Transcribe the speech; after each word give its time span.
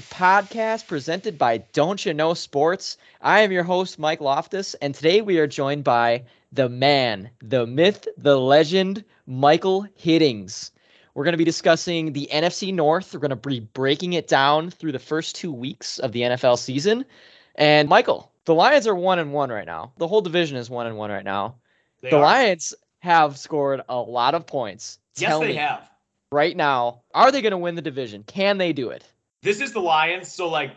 Daily 0.00 0.32
podcast 0.32 0.86
presented 0.86 1.36
by 1.36 1.58
Dontcha 1.74 2.16
Know 2.16 2.32
Sports. 2.32 2.96
I 3.20 3.40
am 3.40 3.52
your 3.52 3.64
host, 3.64 3.98
Mike 3.98 4.22
Loftus, 4.22 4.72
and 4.74 4.94
today 4.94 5.20
we 5.20 5.38
are 5.38 5.46
joined 5.46 5.84
by 5.84 6.24
the 6.52 6.70
man, 6.70 7.28
the 7.42 7.66
myth, 7.66 8.08
the 8.16 8.40
legend, 8.40 9.04
Michael 9.26 9.86
Hiddings. 10.02 10.70
We're 11.12 11.24
going 11.24 11.34
to 11.34 11.38
be 11.38 11.44
discussing 11.44 12.14
the 12.14 12.30
NFC 12.32 12.72
North. 12.72 13.12
We're 13.12 13.20
going 13.20 13.30
to 13.30 13.36
be 13.36 13.60
breaking 13.60 14.14
it 14.14 14.26
down 14.26 14.70
through 14.70 14.92
the 14.92 14.98
first 14.98 15.36
two 15.36 15.52
weeks 15.52 15.98
of 15.98 16.12
the 16.12 16.22
NFL 16.22 16.58
season. 16.58 17.04
And 17.56 17.86
Michael, 17.88 18.32
the 18.46 18.54
Lions 18.54 18.86
are 18.86 18.94
one 18.94 19.18
and 19.18 19.34
one 19.34 19.50
right 19.50 19.66
now. 19.66 19.92
The 19.98 20.08
whole 20.08 20.22
division 20.22 20.56
is 20.56 20.70
one 20.70 20.86
and 20.86 20.96
one 20.96 21.10
right 21.10 21.24
now. 21.24 21.56
They 22.00 22.08
the 22.10 22.16
are. 22.16 22.22
Lions 22.22 22.74
have 23.00 23.36
scored 23.36 23.82
a 23.88 23.98
lot 23.98 24.34
of 24.34 24.46
points. 24.46 24.98
Yes, 25.16 25.28
Tell 25.28 25.40
they 25.40 25.48
me 25.48 25.54
have. 25.56 25.86
right 26.32 26.56
now, 26.56 27.02
are 27.12 27.30
they 27.30 27.42
going 27.42 27.50
to 27.50 27.58
win 27.58 27.74
the 27.74 27.82
division? 27.82 28.22
Can 28.22 28.56
they 28.56 28.72
do 28.72 28.90
it? 28.90 29.04
This 29.42 29.60
is 29.60 29.72
the 29.72 29.80
Lions. 29.80 30.30
So, 30.30 30.48
like, 30.48 30.72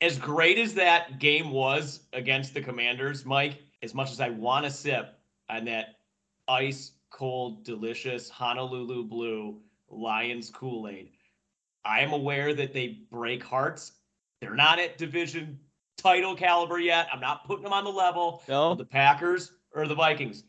as 0.00 0.18
great 0.18 0.58
as 0.58 0.74
that 0.74 1.18
game 1.18 1.50
was 1.50 2.00
against 2.12 2.52
the 2.54 2.60
Commanders, 2.60 3.24
Mike, 3.24 3.62
as 3.82 3.94
much 3.94 4.10
as 4.10 4.20
I 4.20 4.28
want 4.30 4.64
to 4.64 4.70
sip 4.70 5.18
on 5.48 5.64
that 5.66 5.96
ice 6.48 6.92
cold, 7.10 7.64
delicious 7.64 8.28
Honolulu 8.28 9.04
blue 9.04 9.60
Lions 9.88 10.50
Kool 10.50 10.88
Aid, 10.88 11.10
I 11.84 12.00
am 12.00 12.12
aware 12.12 12.54
that 12.54 12.72
they 12.72 12.98
break 13.10 13.42
hearts. 13.44 13.92
They're 14.40 14.54
not 14.54 14.80
at 14.80 14.98
division 14.98 15.58
title 15.96 16.34
caliber 16.34 16.80
yet. 16.80 17.08
I'm 17.12 17.20
not 17.20 17.46
putting 17.46 17.62
them 17.62 17.72
on 17.72 17.84
the 17.84 17.90
level 17.90 18.42
No. 18.48 18.72
of 18.72 18.78
the 18.78 18.84
Packers 18.84 19.52
or 19.74 19.86
the 19.86 19.94
Vikings, 19.94 20.42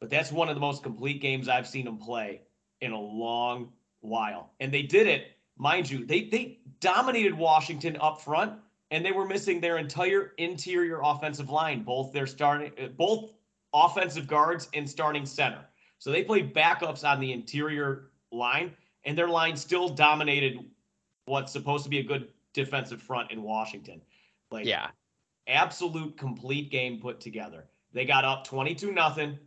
but 0.00 0.10
that's 0.10 0.30
one 0.30 0.48
of 0.50 0.54
the 0.56 0.60
most 0.60 0.82
complete 0.82 1.22
games 1.22 1.48
I've 1.48 1.66
seen 1.66 1.86
them 1.86 1.96
play 1.96 2.42
in 2.82 2.92
a 2.92 3.00
long 3.00 3.72
while. 4.00 4.50
And 4.60 4.72
they 4.72 4.82
did 4.82 5.06
it, 5.06 5.37
mind 5.58 5.90
you, 5.90 6.04
they 6.04 6.24
they 6.24 6.60
dominated 6.80 7.34
Washington 7.34 7.96
up 8.00 8.20
front 8.20 8.52
and 8.90 9.04
they 9.04 9.12
were 9.12 9.26
missing 9.26 9.60
their 9.60 9.78
entire 9.78 10.32
interior 10.38 11.00
offensive 11.02 11.50
line, 11.50 11.82
both 11.82 12.12
their 12.12 12.26
starting 12.26 12.72
uh, 12.82 12.88
both 12.88 13.32
offensive 13.74 14.26
guards 14.26 14.68
and 14.74 14.88
starting 14.88 15.26
center. 15.26 15.64
So 15.98 16.10
they 16.10 16.22
played 16.22 16.54
backups 16.54 17.04
on 17.04 17.20
the 17.20 17.32
interior 17.32 18.10
line 18.32 18.72
and 19.04 19.16
their 19.18 19.28
line 19.28 19.56
still 19.56 19.88
dominated 19.88 20.58
what's 21.26 21.52
supposed 21.52 21.84
to 21.84 21.90
be 21.90 21.98
a 21.98 22.02
good 22.04 22.28
defensive 22.54 23.02
front 23.02 23.30
in 23.30 23.42
Washington. 23.42 24.00
Like 24.50 24.66
Yeah. 24.66 24.88
absolute 25.46 26.16
complete 26.16 26.70
game 26.70 27.00
put 27.00 27.20
together. 27.20 27.66
They 27.92 28.04
got 28.04 28.24
up 28.24 28.44
22 28.44 28.92
nothing. 28.92 29.38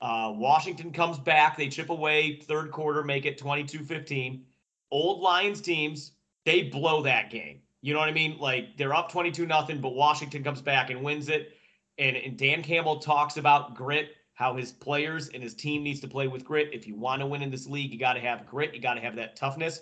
Uh, 0.00 0.32
Washington 0.34 0.92
comes 0.92 1.18
back. 1.18 1.56
They 1.56 1.68
chip 1.68 1.90
away 1.90 2.36
third 2.40 2.70
quarter, 2.70 3.02
make 3.02 3.26
it 3.26 3.38
22 3.38 3.84
15. 3.84 4.46
Old 4.90 5.20
Lions 5.20 5.60
teams, 5.60 6.12
they 6.44 6.62
blow 6.62 7.02
that 7.02 7.30
game. 7.30 7.60
You 7.82 7.94
know 7.94 8.00
what 8.00 8.08
I 8.08 8.12
mean? 8.12 8.38
Like 8.38 8.76
they're 8.76 8.94
up 8.94 9.10
22 9.10 9.46
nothing, 9.46 9.80
but 9.80 9.94
Washington 9.94 10.44
comes 10.44 10.60
back 10.60 10.90
and 10.90 11.02
wins 11.02 11.28
it. 11.28 11.52
And, 11.98 12.16
and 12.16 12.36
Dan 12.36 12.62
Campbell 12.62 12.98
talks 12.98 13.36
about 13.36 13.74
grit, 13.74 14.16
how 14.34 14.56
his 14.56 14.72
players 14.72 15.28
and 15.28 15.42
his 15.42 15.54
team 15.54 15.82
needs 15.82 16.00
to 16.00 16.08
play 16.08 16.28
with 16.28 16.44
grit. 16.44 16.70
If 16.72 16.86
you 16.86 16.94
want 16.94 17.20
to 17.20 17.26
win 17.26 17.42
in 17.42 17.50
this 17.50 17.66
league, 17.66 17.92
you 17.92 17.98
got 17.98 18.14
to 18.14 18.20
have 18.20 18.46
grit. 18.46 18.74
You 18.74 18.80
got 18.80 18.94
to 18.94 19.00
have 19.00 19.16
that 19.16 19.36
toughness. 19.36 19.80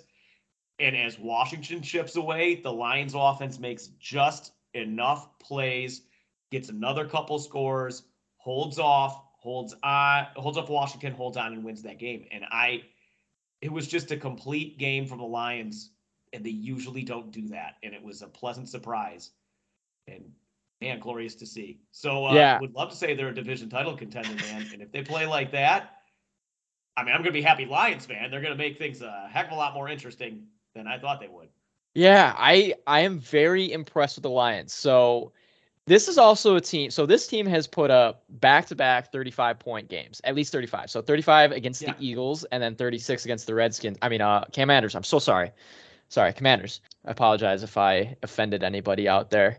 And 0.80 0.96
as 0.96 1.18
Washington 1.18 1.82
chips 1.82 2.16
away, 2.16 2.56
the 2.56 2.72
Lions 2.72 3.14
offense 3.16 3.58
makes 3.58 3.88
just 3.98 4.52
enough 4.74 5.38
plays, 5.40 6.02
gets 6.50 6.68
another 6.68 7.06
couple 7.06 7.38
scores, 7.38 8.04
holds 8.36 8.78
off, 8.78 9.22
holds 9.38 9.74
on, 9.82 10.26
holds 10.36 10.56
off 10.56 10.68
Washington, 10.68 11.12
holds 11.12 11.36
on, 11.36 11.52
and 11.52 11.64
wins 11.64 11.82
that 11.82 11.98
game. 11.98 12.26
And 12.30 12.44
I, 12.50 12.82
it 13.60 13.72
was 13.72 13.86
just 13.88 14.10
a 14.10 14.16
complete 14.16 14.78
game 14.78 15.06
from 15.06 15.18
the 15.18 15.24
Lions, 15.24 15.90
and 16.32 16.44
they 16.44 16.50
usually 16.50 17.02
don't 17.02 17.30
do 17.32 17.48
that. 17.48 17.76
And 17.82 17.94
it 17.94 18.02
was 18.02 18.22
a 18.22 18.28
pleasant 18.28 18.68
surprise, 18.68 19.30
and 20.08 20.24
man, 20.80 21.00
glorious 21.00 21.34
to 21.36 21.46
see. 21.46 21.80
So 21.92 22.26
uh, 22.26 22.34
Yeah. 22.34 22.58
would 22.58 22.74
love 22.74 22.90
to 22.90 22.96
say 22.96 23.14
they're 23.14 23.28
a 23.28 23.34
division 23.34 23.68
title 23.68 23.96
contender, 23.96 24.34
man. 24.36 24.70
and 24.72 24.82
if 24.82 24.92
they 24.92 25.02
play 25.02 25.26
like 25.26 25.52
that, 25.52 25.90
I 26.96 27.04
mean, 27.04 27.14
I'm 27.14 27.20
gonna 27.20 27.32
be 27.32 27.42
happy 27.42 27.66
Lions 27.66 28.06
fan. 28.06 28.30
They're 28.30 28.40
gonna 28.40 28.56
make 28.56 28.78
things 28.78 29.02
a 29.02 29.28
heck 29.30 29.46
of 29.46 29.52
a 29.52 29.56
lot 29.56 29.74
more 29.74 29.88
interesting 29.88 30.46
than 30.74 30.86
I 30.86 30.98
thought 30.98 31.20
they 31.20 31.28
would. 31.28 31.48
Yeah, 31.94 32.34
I 32.36 32.74
I 32.86 33.00
am 33.00 33.18
very 33.18 33.72
impressed 33.72 34.16
with 34.16 34.22
the 34.22 34.30
Lions. 34.30 34.72
So 34.72 35.32
this 35.88 36.06
is 36.08 36.18
also 36.18 36.56
a 36.56 36.60
team. 36.60 36.90
So 36.90 37.06
this 37.06 37.26
team 37.26 37.46
has 37.46 37.66
put 37.66 37.90
up 37.90 38.22
back-to-back 38.28 39.10
35 39.10 39.58
point 39.58 39.88
games, 39.88 40.20
at 40.24 40.34
least 40.34 40.52
35. 40.52 40.90
So 40.90 41.02
35 41.02 41.52
against 41.52 41.82
Yeah. 41.82 41.94
the 41.94 42.06
Eagles 42.06 42.44
and 42.52 42.62
then 42.62 42.76
36 42.76 43.24
against 43.24 43.46
the 43.46 43.54
Redskins. 43.54 43.98
I 44.02 44.08
mean, 44.08 44.20
uh, 44.20 44.44
Commanders. 44.52 44.94
I'm 44.94 45.04
so 45.04 45.18
sorry. 45.18 45.50
Sorry, 46.08 46.32
Commanders. 46.32 46.80
I 47.04 47.10
apologize 47.10 47.62
if 47.62 47.76
I 47.76 48.16
offended 48.22 48.62
anybody 48.62 49.08
out 49.08 49.30
there. 49.30 49.58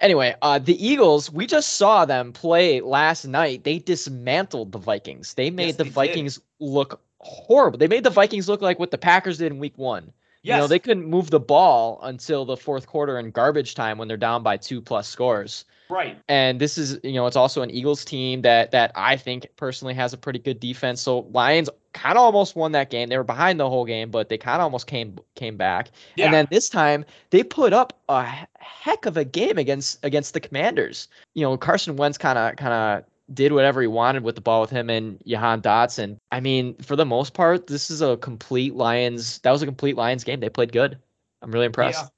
Anyway, 0.00 0.34
uh, 0.42 0.58
the 0.58 0.84
Eagles, 0.84 1.30
we 1.32 1.46
just 1.46 1.76
saw 1.76 2.04
them 2.04 2.32
play 2.32 2.80
last 2.80 3.24
night. 3.26 3.64
They 3.64 3.78
dismantled 3.78 4.72
the 4.72 4.78
Vikings. 4.78 5.34
They 5.34 5.50
made 5.50 5.66
Yes, 5.68 5.76
the 5.76 5.84
they 5.84 5.88
did. 5.90 5.94
Vikings 5.94 6.40
look 6.60 7.00
horrible. 7.20 7.78
They 7.78 7.88
made 7.88 8.04
the 8.04 8.10
Vikings 8.10 8.48
look 8.48 8.62
like 8.62 8.78
what 8.78 8.90
the 8.92 8.98
Packers 8.98 9.38
did 9.38 9.50
in 9.52 9.58
week 9.58 9.76
one. 9.76 10.12
Yes, 10.42 10.56
You 10.56 10.60
know, 10.62 10.66
they 10.68 10.78
couldn't 10.78 11.04
move 11.06 11.30
the 11.30 11.40
ball 11.40 11.98
until 12.02 12.44
the 12.44 12.56
fourth 12.56 12.86
quarter 12.86 13.18
in 13.18 13.30
garbage 13.30 13.74
time 13.74 13.98
when 13.98 14.08
they're 14.08 14.16
down 14.16 14.42
by 14.42 14.56
two 14.56 14.80
plus 14.80 15.08
scores. 15.08 15.64
right. 15.90 16.18
And 16.28 16.60
this 16.60 16.78
is, 16.78 16.98
you 17.02 17.14
know, 17.14 17.26
it's 17.26 17.36
also 17.36 17.62
an 17.62 17.70
Eagles 17.70 18.04
team 18.04 18.42
that 18.42 18.70
that 18.70 18.92
I 18.94 19.16
think 19.16 19.48
personally 19.56 19.94
has 19.94 20.12
a 20.12 20.16
pretty 20.18 20.38
good 20.38 20.60
defense. 20.60 21.00
So 21.00 21.20
Lions 21.32 21.68
kind 21.92 22.16
of 22.16 22.22
almost 22.22 22.54
won 22.54 22.72
that 22.72 22.90
game. 22.90 23.08
They 23.08 23.16
were 23.16 23.24
behind 23.24 23.58
the 23.58 23.68
whole 23.68 23.84
game, 23.84 24.10
but 24.10 24.28
they 24.28 24.38
kind 24.38 24.56
of 24.60 24.64
almost 24.64 24.86
came 24.86 25.18
came 25.34 25.56
back. 25.56 25.90
Yeah. 26.16 26.26
And 26.26 26.34
then 26.34 26.46
this 26.50 26.68
time 26.68 27.04
they 27.30 27.42
put 27.42 27.72
up 27.72 27.98
a 28.08 28.24
heck 28.58 29.06
of 29.06 29.16
a 29.16 29.24
game 29.24 29.58
against 29.58 30.04
against 30.04 30.34
the 30.34 30.40
Commanders. 30.40 31.08
You 31.34 31.42
know, 31.42 31.56
Carson 31.56 31.96
Wentz 31.96 32.18
kind 32.18 32.38
of 32.38 32.56
kind 32.56 32.72
of 32.72 33.04
did 33.32 33.52
whatever 33.52 33.80
he 33.80 33.86
wanted 33.86 34.22
with 34.22 34.34
the 34.34 34.40
ball 34.40 34.60
with 34.60 34.70
him 34.70 34.88
and 34.88 35.20
Jahan 35.26 35.60
Dotson. 35.60 36.18
I 36.32 36.40
mean, 36.40 36.74
for 36.76 36.96
the 36.96 37.04
most 37.04 37.34
part, 37.34 37.66
this 37.66 37.90
is 37.90 38.00
a 38.00 38.16
complete 38.16 38.74
Lions. 38.74 39.38
That 39.40 39.50
was 39.50 39.62
a 39.62 39.66
complete 39.66 39.96
Lions 39.96 40.24
game. 40.24 40.40
They 40.40 40.48
played 40.48 40.72
good. 40.72 40.98
I'm 41.42 41.52
really 41.52 41.66
impressed. 41.66 42.10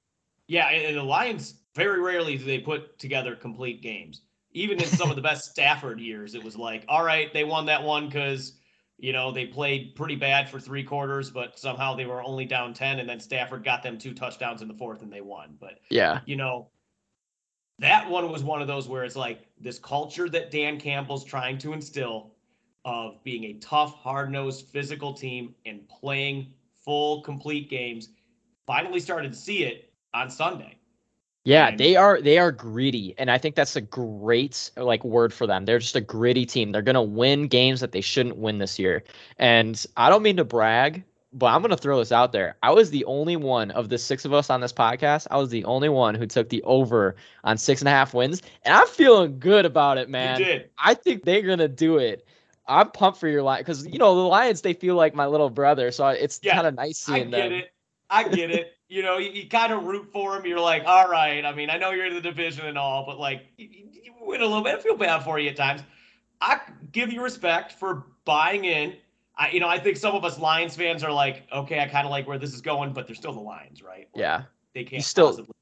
Yeah, 0.46 0.68
and, 0.68 0.84
and 0.86 0.96
the 0.96 1.02
Lions 1.02 1.54
very 1.74 2.00
rarely 2.00 2.36
do 2.36 2.44
they 2.44 2.58
put 2.58 2.98
together 2.98 3.36
complete 3.36 3.82
games. 3.82 4.22
Even 4.52 4.80
in 4.80 4.88
some 4.88 5.10
of 5.10 5.16
the 5.16 5.22
best 5.22 5.50
Stafford 5.50 6.00
years, 6.00 6.34
it 6.34 6.42
was 6.42 6.56
like, 6.56 6.84
all 6.88 7.04
right, 7.04 7.32
they 7.32 7.44
won 7.44 7.66
that 7.66 7.82
one 7.82 8.06
because 8.06 8.54
you 8.98 9.12
know 9.12 9.30
they 9.32 9.46
played 9.46 9.94
pretty 9.94 10.16
bad 10.16 10.48
for 10.48 10.58
three 10.58 10.82
quarters, 10.82 11.30
but 11.30 11.58
somehow 11.58 11.94
they 11.94 12.06
were 12.06 12.22
only 12.22 12.44
down 12.44 12.74
ten, 12.74 12.98
and 12.98 13.08
then 13.08 13.20
Stafford 13.20 13.64
got 13.64 13.82
them 13.82 13.96
two 13.96 14.12
touchdowns 14.12 14.62
in 14.62 14.68
the 14.68 14.74
fourth, 14.74 15.02
and 15.02 15.12
they 15.12 15.20
won. 15.20 15.56
But 15.60 15.80
Yeah. 15.90 16.20
you 16.26 16.36
know, 16.36 16.70
that 17.80 18.08
one 18.08 18.30
was 18.30 18.44
one 18.44 18.60
of 18.62 18.68
those 18.68 18.88
where 18.88 19.04
it's 19.04 19.16
like 19.16 19.46
this 19.60 19.78
culture 19.78 20.28
that 20.28 20.50
Dan 20.50 20.78
Campbell's 20.78 21.24
trying 21.24 21.58
to 21.58 21.72
instill 21.72 22.30
of 22.84 23.22
being 23.24 23.44
a 23.44 23.54
tough, 23.54 23.94
hard 23.94 24.30
nosed, 24.30 24.66
physical 24.66 25.12
team 25.12 25.54
and 25.66 25.88
playing 25.88 26.52
full, 26.84 27.22
complete 27.22 27.68
games. 27.68 28.10
Finally 28.66 29.00
started 29.00 29.32
to 29.32 29.38
see 29.38 29.64
it 29.64 29.92
on 30.14 30.30
Sunday. 30.30 30.76
Yeah, 31.44 31.68
And- 31.68 31.78
they 31.78 31.96
are 31.96 32.20
they 32.20 32.36
are 32.36 32.52
greedy, 32.52 33.14
and 33.16 33.30
I 33.30 33.38
think 33.38 33.54
that's 33.54 33.74
a 33.76 33.80
great 33.80 34.70
like 34.76 35.02
word 35.02 35.32
for 35.32 35.46
them. 35.46 35.64
They're 35.64 35.78
just 35.78 35.96
a 35.96 36.00
gritty 36.02 36.44
team. 36.44 36.70
They're 36.70 36.82
gonna 36.82 37.02
win 37.02 37.48
games 37.48 37.80
that 37.80 37.92
they 37.92 38.02
shouldn't 38.02 38.36
win 38.36 38.58
this 38.58 38.78
year. 38.78 39.04
And 39.38 39.82
I 39.96 40.10
don't 40.10 40.22
mean 40.22 40.36
to 40.36 40.44
brag, 40.44 41.02
but 41.32 41.46
I'm 41.46 41.62
gonna 41.62 41.76
throw 41.76 41.98
this 41.98 42.12
out 42.12 42.32
there. 42.32 42.56
I 42.62 42.70
was 42.72 42.90
the 42.90 43.04
only 43.04 43.36
one 43.36 43.70
of 43.70 43.88
the 43.88 43.98
six 43.98 44.24
of 44.24 44.32
us 44.32 44.50
on 44.50 44.60
this 44.60 44.72
podcast. 44.72 45.26
I 45.30 45.36
was 45.38 45.50
the 45.50 45.64
only 45.64 45.88
one 45.88 46.14
who 46.14 46.26
took 46.26 46.48
the 46.48 46.62
over 46.62 47.16
on 47.44 47.56
six 47.58 47.80
and 47.80 47.88
a 47.88 47.92
half 47.92 48.14
wins, 48.14 48.42
and 48.64 48.74
I'm 48.74 48.86
feeling 48.86 49.38
good 49.38 49.64
about 49.66 49.98
it, 49.98 50.08
man. 50.08 50.40
You 50.40 50.46
did. 50.46 50.70
I 50.78 50.94
think 50.94 51.24
they're 51.24 51.42
gonna 51.42 51.68
do 51.68 51.98
it. 51.98 52.26
I'm 52.66 52.90
pumped 52.90 53.18
for 53.18 53.28
your 53.28 53.42
line 53.42 53.60
because 53.60 53.86
you 53.86 53.98
know 53.98 54.14
the 54.14 54.22
Lions. 54.22 54.60
They 54.62 54.74
feel 54.74 54.94
like 54.94 55.14
my 55.14 55.26
little 55.26 55.50
brother, 55.50 55.90
so 55.90 56.08
it's 56.08 56.40
Yeah, 56.42 56.54
kind 56.54 56.66
of 56.66 56.74
nice 56.74 56.98
seeing 56.98 57.30
that. 57.30 57.38
I 57.38 57.42
get 57.42 57.52
them. 57.52 57.52
it. 57.52 57.72
I 58.10 58.24
get 58.28 58.50
it. 58.50 58.72
You 58.88 59.02
know, 59.02 59.18
you, 59.18 59.30
you 59.30 59.48
kind 59.48 59.72
of 59.72 59.84
root 59.84 60.08
for 60.12 60.36
him. 60.36 60.44
You're 60.44 60.58
like, 60.58 60.82
all 60.84 61.08
right. 61.08 61.44
I 61.44 61.54
mean, 61.54 61.70
I 61.70 61.78
know 61.78 61.92
you're 61.92 62.06
in 62.06 62.14
the 62.14 62.20
division 62.20 62.66
and 62.66 62.76
all, 62.76 63.06
but 63.06 63.20
like, 63.20 63.46
you, 63.56 63.68
you 63.68 64.12
win 64.20 64.40
a 64.40 64.46
little 64.46 64.64
bit. 64.64 64.74
I 64.74 64.80
feel 64.80 64.96
bad 64.96 65.22
for 65.22 65.38
you 65.38 65.48
at 65.50 65.56
times. 65.56 65.82
I 66.40 66.60
give 66.90 67.12
you 67.12 67.22
respect 67.22 67.70
for 67.70 68.06
buying 68.24 68.64
in. 68.64 68.96
I, 69.40 69.48
you 69.50 69.58
know, 69.58 69.68
I 69.68 69.78
think 69.78 69.96
some 69.96 70.14
of 70.14 70.22
us 70.24 70.38
Lions 70.38 70.76
fans 70.76 71.02
are 71.02 71.10
like, 71.10 71.44
okay, 71.50 71.80
I 71.80 71.86
kind 71.86 72.06
of 72.06 72.10
like 72.10 72.28
where 72.28 72.38
this 72.38 72.52
is 72.52 72.60
going, 72.60 72.92
but 72.92 73.06
they're 73.06 73.16
still 73.16 73.32
the 73.32 73.40
Lions, 73.40 73.82
right? 73.82 74.06
Like, 74.12 74.20
Yeah, 74.20 74.42
they 74.74 74.84
can't 74.84 75.02
still- 75.02 75.28
possibly. 75.28 75.54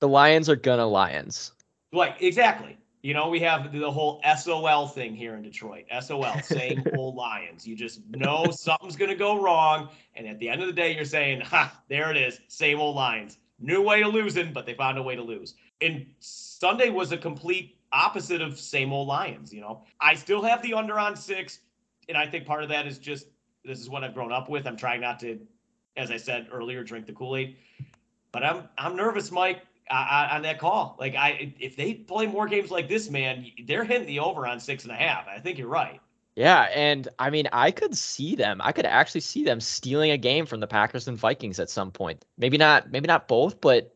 the 0.00 0.08
Lions 0.08 0.48
are 0.48 0.56
gonna 0.56 0.86
Lions. 0.86 1.52
Like 1.92 2.20
exactly. 2.20 2.76
You 3.02 3.14
know, 3.14 3.28
we 3.28 3.40
have 3.40 3.72
the 3.72 3.90
whole 3.90 4.20
SOL 4.38 4.86
thing 4.88 5.14
here 5.16 5.34
in 5.34 5.42
Detroit. 5.42 5.84
SOL, 6.00 6.40
same 6.42 6.84
old 6.96 7.14
Lions. 7.16 7.66
You 7.66 7.74
just 7.76 8.00
know 8.10 8.46
something's 8.52 8.96
to 8.96 9.14
go 9.14 9.40
wrong. 9.40 9.88
And 10.14 10.26
at 10.26 10.38
the 10.38 10.48
end 10.48 10.60
of 10.60 10.68
the 10.68 10.72
day, 10.72 10.94
you're 10.94 11.04
saying, 11.04 11.40
ha, 11.40 11.80
there 11.88 12.10
it 12.12 12.16
is, 12.16 12.40
same 12.48 12.78
old 12.80 12.94
Lions. 12.96 13.38
New 13.60 13.82
way 13.82 14.02
of 14.02 14.12
losing, 14.14 14.52
but 14.52 14.66
they 14.66 14.74
found 14.74 14.98
a 14.98 15.02
way 15.02 15.16
to 15.16 15.22
lose. 15.22 15.54
And 15.80 16.06
Sunday 16.20 16.90
was 16.90 17.10
a 17.12 17.16
complete 17.16 17.76
opposite 17.92 18.40
of 18.40 18.58
same 18.58 18.92
old 18.92 19.08
Lions. 19.08 19.52
You 19.52 19.60
know, 19.62 19.82
I 20.00 20.14
still 20.14 20.42
have 20.42 20.62
the 20.62 20.74
under 20.74 20.98
on 20.98 21.16
six. 21.16 21.58
And 22.08 22.16
I 22.16 22.26
think 22.26 22.46
part 22.46 22.62
of 22.62 22.68
that 22.70 22.86
is 22.86 22.98
just 22.98 23.26
this 23.64 23.80
is 23.80 23.88
what 23.88 24.02
I've 24.04 24.14
grown 24.14 24.32
up 24.32 24.48
with. 24.48 24.66
I'm 24.66 24.76
trying 24.76 25.00
not 25.00 25.20
to 25.20 25.38
as 25.96 26.10
I 26.10 26.16
said 26.16 26.48
earlier, 26.50 26.82
drink 26.82 27.06
the 27.06 27.12
Kool 27.12 27.36
Aid. 27.36 27.56
But 28.32 28.44
I'm 28.44 28.68
I'm 28.78 28.96
nervous, 28.96 29.30
Mike, 29.30 29.62
on 29.90 30.42
that 30.42 30.58
call. 30.58 30.96
Like 30.98 31.14
I, 31.14 31.52
if 31.58 31.76
they 31.76 31.94
play 31.94 32.26
more 32.26 32.46
games 32.46 32.70
like 32.70 32.88
this, 32.88 33.10
man, 33.10 33.46
they're 33.66 33.84
hitting 33.84 34.06
the 34.06 34.20
over 34.20 34.46
on 34.46 34.58
six 34.58 34.84
and 34.84 34.92
a 34.92 34.96
half. 34.96 35.26
I 35.28 35.38
think 35.38 35.58
you're 35.58 35.68
right. 35.68 36.00
Yeah, 36.34 36.62
and 36.74 37.08
I 37.18 37.28
mean, 37.28 37.46
I 37.52 37.70
could 37.70 37.94
see 37.94 38.34
them. 38.34 38.60
I 38.64 38.72
could 38.72 38.86
actually 38.86 39.20
see 39.20 39.44
them 39.44 39.60
stealing 39.60 40.12
a 40.12 40.16
game 40.16 40.46
from 40.46 40.60
the 40.60 40.66
Packers 40.66 41.06
and 41.06 41.18
Vikings 41.18 41.60
at 41.60 41.68
some 41.68 41.90
point. 41.90 42.24
Maybe 42.38 42.56
not, 42.56 42.90
maybe 42.90 43.06
not 43.06 43.28
both, 43.28 43.60
but 43.60 43.94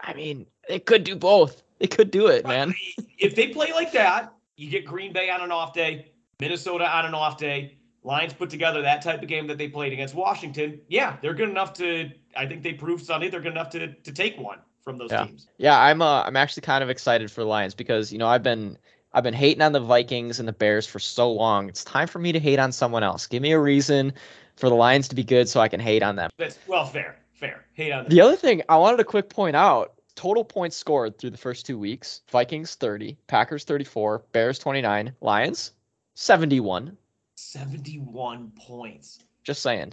I 0.00 0.14
mean, 0.14 0.46
they 0.66 0.78
could 0.78 1.04
do 1.04 1.14
both. 1.14 1.62
They 1.78 1.88
could 1.88 2.10
do 2.10 2.28
it, 2.28 2.46
man. 2.46 2.72
If 3.18 3.34
they 3.34 3.48
play 3.48 3.72
like 3.72 3.92
that, 3.92 4.32
you 4.56 4.70
get 4.70 4.86
Green 4.86 5.12
Bay 5.12 5.28
on 5.28 5.42
an 5.42 5.50
off 5.50 5.74
day, 5.74 6.12
Minnesota 6.40 6.84
on 6.84 7.06
an 7.06 7.14
off 7.14 7.38
day. 7.38 7.78
Lions 8.02 8.34
put 8.34 8.50
together 8.50 8.82
that 8.82 9.00
type 9.00 9.22
of 9.22 9.28
game 9.28 9.46
that 9.46 9.56
they 9.56 9.68
played 9.68 9.92
against 9.92 10.14
Washington. 10.14 10.80
Yeah, 10.88 11.16
they're 11.22 11.34
good 11.34 11.48
enough 11.48 11.72
to. 11.74 12.10
I 12.36 12.46
think 12.46 12.62
they 12.62 12.74
proved 12.74 13.04
Sunday 13.04 13.30
they're 13.30 13.40
good 13.40 13.52
enough 13.52 13.70
to 13.70 13.94
to 13.94 14.12
take 14.12 14.38
one 14.38 14.58
from 14.82 14.98
those 14.98 15.10
yeah. 15.10 15.24
teams. 15.24 15.48
Yeah, 15.56 15.80
I'm. 15.80 16.02
Uh, 16.02 16.22
I'm 16.22 16.36
actually 16.36 16.62
kind 16.62 16.84
of 16.84 16.90
excited 16.90 17.30
for 17.30 17.40
the 17.40 17.46
Lions 17.46 17.74
because 17.74 18.12
you 18.12 18.18
know 18.18 18.26
I've 18.26 18.42
been 18.42 18.76
I've 19.14 19.24
been 19.24 19.34
hating 19.34 19.62
on 19.62 19.72
the 19.72 19.80
Vikings 19.80 20.38
and 20.38 20.46
the 20.46 20.52
Bears 20.52 20.86
for 20.86 20.98
so 20.98 21.32
long. 21.32 21.68
It's 21.68 21.82
time 21.82 22.06
for 22.06 22.18
me 22.18 22.32
to 22.32 22.38
hate 22.38 22.58
on 22.58 22.72
someone 22.72 23.02
else. 23.02 23.26
Give 23.26 23.42
me 23.42 23.52
a 23.52 23.60
reason 23.60 24.12
for 24.56 24.68
the 24.68 24.74
Lions 24.74 25.08
to 25.08 25.14
be 25.14 25.24
good 25.24 25.48
so 25.48 25.60
I 25.60 25.68
can 25.68 25.80
hate 25.80 26.02
on 26.02 26.16
them. 26.16 26.30
That's 26.36 26.58
well 26.66 26.84
fair. 26.84 27.16
Fair. 27.32 27.64
Hate 27.72 27.92
on 27.92 28.04
them. 28.04 28.10
The 28.10 28.20
other 28.20 28.36
thing 28.36 28.62
I 28.68 28.76
wanted 28.76 28.98
to 28.98 29.04
quick 29.04 29.30
point 29.30 29.56
out 29.56 29.94
total 30.14 30.44
points 30.44 30.76
scored 30.76 31.18
through 31.18 31.30
the 31.30 31.38
first 31.38 31.64
two 31.64 31.78
weeks 31.78 32.20
Vikings 32.30 32.74
30, 32.74 33.16
Packers 33.26 33.64
34, 33.64 34.24
Bears 34.32 34.58
29, 34.58 35.14
Lions 35.20 35.72
71. 36.14 36.96
71 37.36 38.52
points. 38.56 39.18
Just 39.42 39.62
saying. 39.62 39.92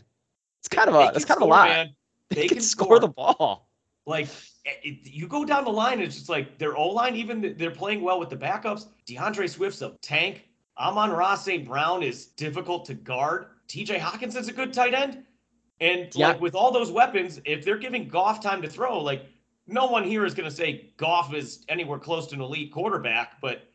It's 0.60 0.68
kind 0.68 0.90
of 0.90 0.96
a 0.96 1.12
that's 1.12 1.26
kind 1.26 1.38
of 1.38 1.44
a 1.44 1.50
lot. 1.50 1.70
Man. 1.70 1.96
They, 2.30 2.36
they 2.36 2.48
can, 2.48 2.58
can 2.58 2.64
score, 2.64 2.86
score 2.86 3.00
the 3.00 3.08
ball. 3.08 3.68
Like 4.06 4.28
it, 4.66 5.00
you 5.04 5.28
go 5.28 5.46
down 5.46 5.64
the 5.64 5.72
line, 5.72 6.00
it's 6.00 6.16
just 6.16 6.30
like 6.30 6.58
their 6.58 6.78
O 6.78 6.88
line, 6.88 7.16
even 7.16 7.56
they're 7.58 7.72
playing 7.72 8.02
well 8.02 8.20
with 8.20 8.30
the 8.30 8.38
backups. 8.38 8.88
DeAndre 9.08 9.50
Swift's 9.50 9.82
a 9.82 9.98
tank. 10.02 10.48
Amon-Ra 10.80 11.36
St. 11.36 11.66
Brown 11.66 12.02
is 12.02 12.28
difficult 12.28 12.86
to 12.86 12.94
guard. 12.94 13.48
TJ 13.68 14.00
Hockenson's 14.00 14.48
a 14.48 14.54
good 14.54 14.74
tight 14.74 14.94
end. 14.94 15.24
And 15.80 16.14
yeah. 16.16 16.30
like 16.30 16.42
with 16.42 16.56
all 16.56 16.72
those 16.72 16.92
weapons, 16.92 17.42
if 17.46 17.66
they're 17.66 17.78
giving 17.78 18.08
Goff 18.08 18.42
time 18.42 18.62
to 18.62 18.70
throw, 18.70 19.00
like 19.00 19.26
no 19.68 19.88
one 19.88 20.04
here 20.04 20.26
is 20.26 20.34
going 20.34 20.50
to 20.50 20.56
say 20.56 20.94
Goff 20.98 21.34
is 21.34 21.66
anywhere 21.70 22.00
close 22.00 22.28
to 22.28 22.36
an 22.36 22.42
elite 22.42 22.72
quarterback. 22.72 23.42
But 23.42 23.71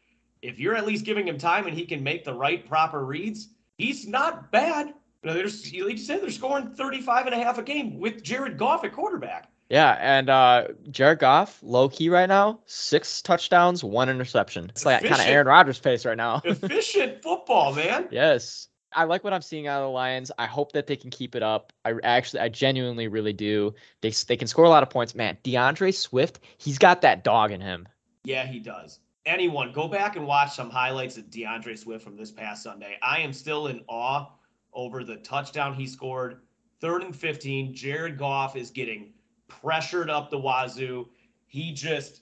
if 0.47 0.59
you're 0.59 0.77
at 0.77 0.87
least 0.87 1.05
giving 1.05 1.27
him 1.27 1.39
time 1.39 1.67
and 1.67 1.77
he 1.77 1.85
can 1.85 2.03
make 2.03 2.25
the 2.25 2.33
right 2.33 2.67
proper 2.67 3.05
reads, 3.05 3.49
he's 3.79 4.07
not 4.07 4.51
bad. 4.53 4.87
You 5.23 5.31
know, 5.31 5.35
There's, 5.35 5.65
like 5.65 5.93
you 5.93 5.99
said, 5.99 6.23
they're 6.23 6.31
scoring 6.31 6.69
35 6.71 7.27
and 7.27 7.35
a 7.35 7.39
half 7.39 7.59
a 7.59 7.63
game 7.63 7.99
with 7.99 8.23
Jared 8.23 8.57
Goff 8.57 8.85
at 8.85 8.93
quarterback. 8.93 9.51
Yeah, 9.69 9.99
and 10.01 10.31
uh, 10.31 10.69
Jared 10.93 11.19
Goff, 11.19 11.59
low 11.61 11.89
key 11.89 12.09
right 12.09 12.29
now, 12.29 12.61
six 12.67 13.21
touchdowns, 13.21 13.83
one 13.83 14.09
interception. 14.09 14.71
It's 14.71 14.87
like 14.87 15.03
kind 15.03 15.21
of 15.21 15.27
Aaron 15.27 15.49
Rodgers 15.49 15.81
pace 15.81 16.07
right 16.07 16.17
now. 16.17 16.41
efficient 16.45 17.21
football, 17.21 17.75
man. 17.75 18.07
Yes. 18.13 18.69
I 18.93 19.05
like 19.05 19.25
what 19.25 19.33
I'm 19.33 19.43
seeing 19.43 19.67
out 19.67 19.83
of 19.83 19.89
the 19.89 19.91
Lions. 19.91 20.31
I 20.39 20.47
hope 20.47 20.73
that 20.73 20.87
they 20.87 20.95
can 20.95 21.11
keep 21.11 21.35
it 21.35 21.43
up. 21.43 21.73
I 21.85 21.95
actually, 22.05 22.41
I 22.41 22.49
genuinely 22.49 23.09
really 23.09 23.33
do. 23.33 23.75
They 24.01 24.11
they 24.11 24.37
can 24.37 24.47
score 24.47 24.65
a 24.65 24.71
lot 24.71 24.85
of 24.85 24.89
points. 24.89 25.15
Man, 25.15 25.37
DeAndre 25.45 25.93
Swift, 25.93 26.41
he's 26.57 26.79
got 26.79 27.03
that 27.03 27.25
dog 27.25 27.51
in 27.51 27.61
him. 27.61 27.89
Yeah, 28.25 28.47
he 28.47 28.61
does. 28.61 29.01
Anyone, 29.27 29.73
go 29.73 29.89
back 29.89 30.15
and 30.15 30.25
watch 30.25 30.55
some 30.55 30.71
highlights 30.71 31.17
of 31.17 31.25
DeAndre 31.25 31.77
Swift 31.77 32.05
from 32.05 32.17
this 32.17 32.31
past 32.31 32.63
Sunday. 32.63 32.97
I 33.03 33.19
am 33.19 33.33
still 33.33 33.67
in 33.67 33.83
awe 33.89 34.31
over 34.73 35.03
the 35.03 35.17
touchdown 35.17 35.75
he 35.75 35.89
scored. 35.89 36.43
Third 36.81 37.03
and 37.03 37.15
15. 37.15 37.75
Jared 37.75 38.17
Goff 38.17 38.55
is 38.55 38.71
getting 38.71 39.13
pressured 39.49 40.11
up 40.11 40.31
the 40.31 40.39
wazoo. 40.39 41.09
He 41.47 41.73
just 41.73 42.21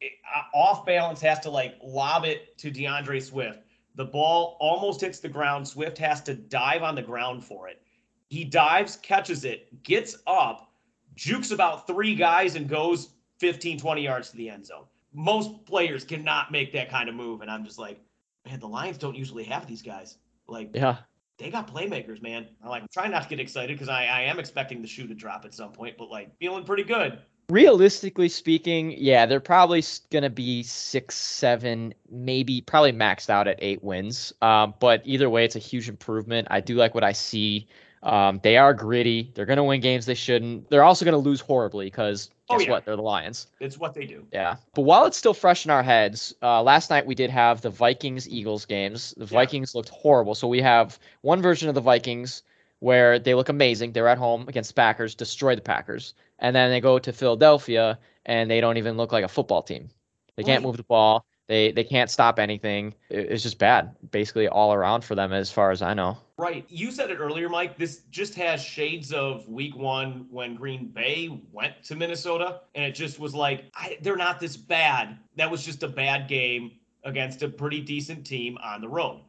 uh, 0.00 0.56
off 0.56 0.86
balance 0.86 1.20
has 1.22 1.40
to 1.40 1.50
like 1.50 1.74
lob 1.82 2.24
it 2.24 2.56
to 2.58 2.70
DeAndre 2.70 3.20
Swift. 3.20 3.64
The 3.96 4.04
ball 4.04 4.56
almost 4.60 5.00
hits 5.00 5.18
the 5.18 5.28
ground. 5.28 5.66
Swift 5.66 5.98
has 5.98 6.20
to 6.22 6.34
dive 6.34 6.84
on 6.84 6.94
the 6.94 7.02
ground 7.02 7.44
for 7.44 7.68
it. 7.68 7.82
He 8.28 8.44
dives, 8.44 8.96
catches 8.96 9.44
it, 9.44 9.82
gets 9.82 10.16
up, 10.26 10.72
jukes 11.16 11.50
about 11.50 11.86
three 11.86 12.14
guys, 12.14 12.54
and 12.54 12.68
goes 12.68 13.10
15, 13.38 13.78
20 13.78 14.02
yards 14.02 14.30
to 14.30 14.36
the 14.36 14.50
end 14.50 14.66
zone. 14.66 14.84
Most 15.14 15.64
players 15.64 16.04
cannot 16.04 16.52
make 16.52 16.72
that 16.72 16.90
kind 16.90 17.08
of 17.08 17.14
move. 17.14 17.40
And 17.40 17.50
I'm 17.50 17.64
just 17.64 17.78
like, 17.78 18.00
man, 18.44 18.60
the 18.60 18.68
Lions 18.68 18.98
don't 18.98 19.16
usually 19.16 19.44
have 19.44 19.66
these 19.66 19.80
guys. 19.80 20.18
Like, 20.46 20.70
yeah, 20.74 20.98
they 21.38 21.50
got 21.50 21.72
playmakers, 21.72 22.22
man. 22.22 22.46
I'm 22.62 22.68
like, 22.68 22.82
I'm 22.82 22.88
trying 22.92 23.10
not 23.10 23.22
to 23.24 23.28
get 23.28 23.40
excited 23.40 23.74
because 23.74 23.88
I, 23.88 24.04
I 24.04 24.20
am 24.22 24.38
expecting 24.38 24.82
the 24.82 24.88
shoe 24.88 25.06
to 25.06 25.14
drop 25.14 25.44
at 25.44 25.54
some 25.54 25.72
point, 25.72 25.96
but 25.98 26.10
like 26.10 26.36
feeling 26.38 26.64
pretty 26.64 26.84
good. 26.84 27.18
Realistically 27.50 28.28
speaking, 28.28 28.94
yeah, 28.96 29.26
they're 29.26 29.40
probably 29.40 29.82
going 30.10 30.22
to 30.22 30.30
be 30.30 30.62
six, 30.62 31.16
seven, 31.16 31.92
maybe 32.10 32.62
probably 32.62 32.92
maxed 32.92 33.28
out 33.28 33.46
at 33.46 33.58
eight 33.60 33.82
wins. 33.84 34.32
Um, 34.40 34.74
but 34.80 35.02
either 35.04 35.28
way, 35.28 35.44
it's 35.44 35.56
a 35.56 35.60
huge 35.60 35.88
improvement. 35.88 36.48
I 36.50 36.60
do 36.60 36.76
like 36.76 36.94
what 36.94 37.04
I 37.04 37.12
see. 37.12 37.68
Um, 38.04 38.38
they 38.42 38.58
are 38.58 38.74
gritty. 38.74 39.32
They're 39.34 39.46
going 39.46 39.56
to 39.56 39.64
win 39.64 39.80
games 39.80 40.04
they 40.04 40.14
shouldn't. 40.14 40.68
They're 40.68 40.84
also 40.84 41.06
going 41.06 41.14
to 41.14 41.18
lose 41.18 41.40
horribly 41.40 41.86
because 41.86 42.30
oh, 42.50 42.58
guess 42.58 42.62
oh, 42.62 42.66
yeah. 42.66 42.70
what? 42.70 42.84
They're 42.84 42.96
the 42.96 43.02
Lions. 43.02 43.46
It's 43.60 43.78
what 43.78 43.94
they 43.94 44.04
do. 44.04 44.26
Yeah. 44.30 44.56
But 44.74 44.82
while 44.82 45.06
it's 45.06 45.16
still 45.16 45.32
fresh 45.32 45.64
in 45.64 45.70
our 45.70 45.82
heads, 45.82 46.34
uh, 46.42 46.62
last 46.62 46.90
night 46.90 47.06
we 47.06 47.14
did 47.14 47.30
have 47.30 47.62
the 47.62 47.70
Vikings 47.70 48.28
Eagles 48.28 48.66
games. 48.66 49.14
The 49.16 49.24
yeah. 49.24 49.30
Vikings 49.30 49.74
looked 49.74 49.88
horrible. 49.88 50.34
So 50.34 50.46
we 50.46 50.60
have 50.60 50.98
one 51.22 51.40
version 51.40 51.70
of 51.70 51.74
the 51.74 51.80
Vikings 51.80 52.42
where 52.80 53.18
they 53.18 53.34
look 53.34 53.48
amazing. 53.48 53.92
They're 53.92 54.08
at 54.08 54.18
home 54.18 54.44
against 54.48 54.70
the 54.70 54.74
Packers, 54.74 55.14
destroy 55.14 55.54
the 55.54 55.62
Packers. 55.62 56.12
And 56.38 56.54
then 56.54 56.70
they 56.70 56.80
go 56.80 56.98
to 56.98 57.12
Philadelphia 57.12 57.98
and 58.26 58.50
they 58.50 58.60
don't 58.60 58.76
even 58.76 58.98
look 58.98 59.12
like 59.12 59.24
a 59.24 59.28
football 59.28 59.62
team. 59.62 59.88
They 60.36 60.42
can't 60.42 60.62
move 60.62 60.76
the 60.76 60.82
ball. 60.82 61.24
They 61.46 61.72
they 61.72 61.84
can't 61.84 62.10
stop 62.10 62.38
anything. 62.38 62.94
It's 63.10 63.42
just 63.42 63.58
bad, 63.58 63.94
basically 64.10 64.48
all 64.48 64.72
around 64.72 65.04
for 65.04 65.14
them, 65.14 65.32
as 65.32 65.50
far 65.50 65.70
as 65.70 65.82
I 65.82 65.94
know. 65.94 66.18
Right. 66.36 66.64
You 66.68 66.90
said 66.90 67.10
it 67.10 67.18
earlier, 67.18 67.48
Mike. 67.48 67.78
This 67.78 68.02
just 68.10 68.34
has 68.34 68.60
shades 68.60 69.12
of 69.12 69.48
Week 69.48 69.76
One 69.76 70.26
when 70.30 70.56
Green 70.56 70.88
Bay 70.88 71.40
went 71.52 71.80
to 71.84 71.94
Minnesota, 71.94 72.62
and 72.74 72.84
it 72.84 72.92
just 72.92 73.20
was 73.20 73.34
like 73.34 73.66
I, 73.74 73.98
they're 74.02 74.16
not 74.16 74.40
this 74.40 74.56
bad. 74.56 75.18
That 75.36 75.48
was 75.48 75.64
just 75.64 75.84
a 75.84 75.88
bad 75.88 76.26
game 76.26 76.72
against 77.04 77.42
a 77.42 77.48
pretty 77.48 77.80
decent 77.80 78.26
team 78.26 78.58
on 78.62 78.80
the 78.80 78.88
road. 78.88 79.20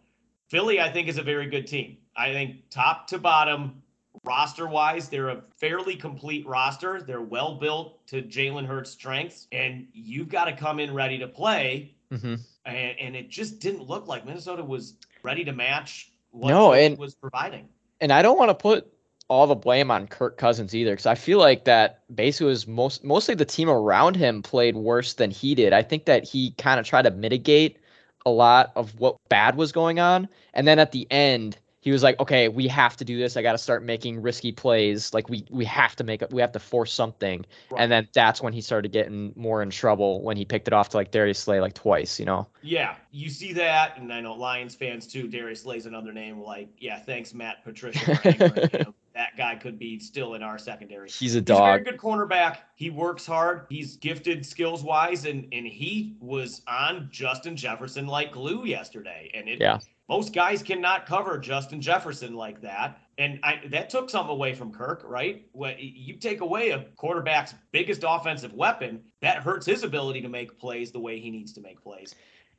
Philly, 0.50 0.82
I 0.82 0.92
think, 0.92 1.08
is 1.08 1.18
a 1.18 1.24
very 1.24 1.48
good 1.48 1.68
team. 1.68 1.98
I 2.16 2.32
think 2.32 2.70
top 2.72 3.08
to 3.08 3.20
bottom, 3.20 3.84
roster 4.24 4.68
wise, 4.68 5.08
they're 5.08 5.30
a 5.30 5.44
fairly 5.58 5.96
complete 5.96 6.48
roster. 6.48 7.02
They're 7.02 7.22
well 7.22 7.56
built 7.56 8.08
to 8.08 8.24
Jalen 8.24 8.66
Hurts' 8.66 8.90
strengths, 8.90 9.48
and 9.52 9.88
you've 9.94 10.30
got 10.30 10.46
to 10.46 10.56
come 10.56 10.80
in 10.80 10.92
ready 10.94 11.20
to 11.20 11.28
play 11.28 11.96
Mm-hmm. 12.12 12.36
And, 12.66 13.00
and 13.00 13.16
it 13.16 13.30
just 13.30 13.60
didn't 13.60 13.88
look 13.88 14.08
like 14.08 14.26
Minnesota 14.26 14.64
was 14.64 14.96
ready 15.24 15.44
to 15.46 15.52
match 15.52 16.12
what 16.36 16.50
no, 16.50 16.74
and, 16.74 16.98
was 16.98 17.16
providing. 17.16 17.70
And 18.02 18.12
I 18.12 18.22
don't 18.22 18.38
want 18.38 18.50
to 18.50 18.56
put 18.56 18.92
all 19.28 19.48
the 19.48 19.56
blame 19.56 19.90
on 19.90 20.08
Kirk 20.08 20.38
Cousins 20.38 20.76
either, 20.76 20.92
because 20.92 21.06
I 21.06 21.16
feel 21.16 21.40
like 21.40 21.66
that 21.66 22.04
basically 22.14 22.48
was 22.48 22.68
most 22.68 23.04
mostly 23.04 23.36
the 23.36 23.46
team 23.46 23.70
around 23.70 24.16
him 24.16 24.44
played 24.44 24.76
worse 24.76 25.14
than 25.14 25.32
he 25.32 25.56
did. 25.56 25.74
I 25.74 25.82
think 25.82 26.06
that 26.06 26.24
he 26.24 26.52
kind 26.52 26.80
of 26.80 26.86
tried 26.86 27.04
to 27.04 27.12
mitigate 27.12 27.80
a 28.26 28.30
lot 28.32 28.72
of 28.76 29.00
what 29.00 29.18
bad 29.30 29.56
was 29.56 29.72
going 29.72 30.00
on, 30.00 30.28
and 30.54 30.68
then 30.68 30.78
at 30.80 30.92
the 30.92 31.08
end 31.12 31.58
he 31.86 31.92
was 31.92 32.02
like, 32.02 32.20
okay, 32.20 32.50
we 32.50 32.68
have 32.68 32.98
to 32.98 33.06
do 33.06 33.16
this. 33.16 33.38
I 33.38 33.44
got 33.44 33.52
to 33.52 33.60
start 33.60 33.84
making 33.84 34.20
risky 34.20 34.52
plays. 34.52 35.14
Like 35.14 35.30
we 35.30 35.46
we 35.52 35.64
have 35.66 35.96
to 35.98 36.04
make 36.04 36.24
it. 36.24 36.34
We 36.34 36.42
have 36.42 36.52
to 36.54 36.60
force 36.60 36.92
something. 36.92 37.46
Right. 37.70 37.80
And 37.80 37.92
then 37.92 38.08
that's 38.12 38.42
when 38.42 38.54
he 38.54 38.62
started 38.62 38.92
getting 38.92 39.32
more 39.36 39.62
in 39.62 39.70
trouble 39.70 40.24
when 40.24 40.36
he 40.36 40.46
picked 40.46 40.68
it 40.68 40.74
off 40.74 40.90
to 40.90 40.98
like 40.98 41.12
Darius 41.12 41.38
Slay 41.38 41.62
like 41.62 41.76
twice. 41.76 42.20
You 42.20 42.26
know. 42.26 42.48
Yeah, 42.64 42.96
you 43.12 43.30
see 43.30 43.54
that, 43.54 44.00
and 44.00 44.12
I 44.12 44.20
know 44.20 44.34
Lions 44.34 44.74
fans 44.74 45.06
too. 45.06 45.28
Darius 45.28 45.62
Slay's 45.62 45.86
another 45.86 46.12
name. 46.12 46.42
Like, 46.42 46.70
yeah, 46.80 46.98
thanks 46.98 47.36
Matt 47.36 47.64
Patricia. 47.64 48.16
that 49.14 49.38
guy 49.38 49.56
could 49.56 49.78
be 49.78 50.00
still 50.00 50.34
in 50.34 50.42
our 50.42 50.58
secondary. 50.58 51.08
He's 51.08 51.36
a 51.36 51.42
dog. 51.42 51.58
He's 51.58 51.68
a 51.68 51.84
very 51.84 51.84
good 51.84 52.00
cornerback. 52.00 52.58
He 52.74 52.90
works 52.90 53.28
hard. 53.28 53.68
He's 53.70 53.96
gifted 53.98 54.44
skills 54.44 54.84
wise, 54.84 55.26
and 55.26 55.48
and 55.52 55.68
he 55.68 56.18
was 56.20 56.64
on 56.68 57.10
Justin 57.12 57.56
Jefferson 57.56 58.08
like 58.08 58.32
glue 58.32 58.66
yesterday. 58.66 59.30
And 59.36 59.48
it 59.48 59.62
yeah 59.62 59.78
most 60.08 60.34
guys 60.34 60.62
cannot 60.62 61.06
cover 61.06 61.38
Justin 61.38 61.82
Jefferson 61.82 62.36
like 62.36 62.62
that. 62.62 63.00
And 63.18 63.40
I, 63.44 63.62
that 63.70 63.90
took 63.90 64.10
something 64.10 64.32
away 64.32 64.54
from 64.54 64.72
Kirk, 64.72 65.04
right? 65.06 65.48
When 65.54 65.76
you 65.80 66.16
take 66.16 66.42
away 66.42 66.72
a 66.72 66.86
quarterback's 66.96 67.56
biggest 67.72 68.04
offensive 68.06 68.54
weapon, 68.54 69.02
that 69.22 69.38
hurts 69.38 69.66
his 69.66 69.84
ability 69.84 70.22
to 70.22 70.30
make 70.30 70.60
plays 70.60 70.92
the 70.92 71.00
way 71.00 71.20
he 71.20 71.32
needs 71.32 71.54
to 71.54 71.62
make 71.62 71.82
plays. 71.82 72.14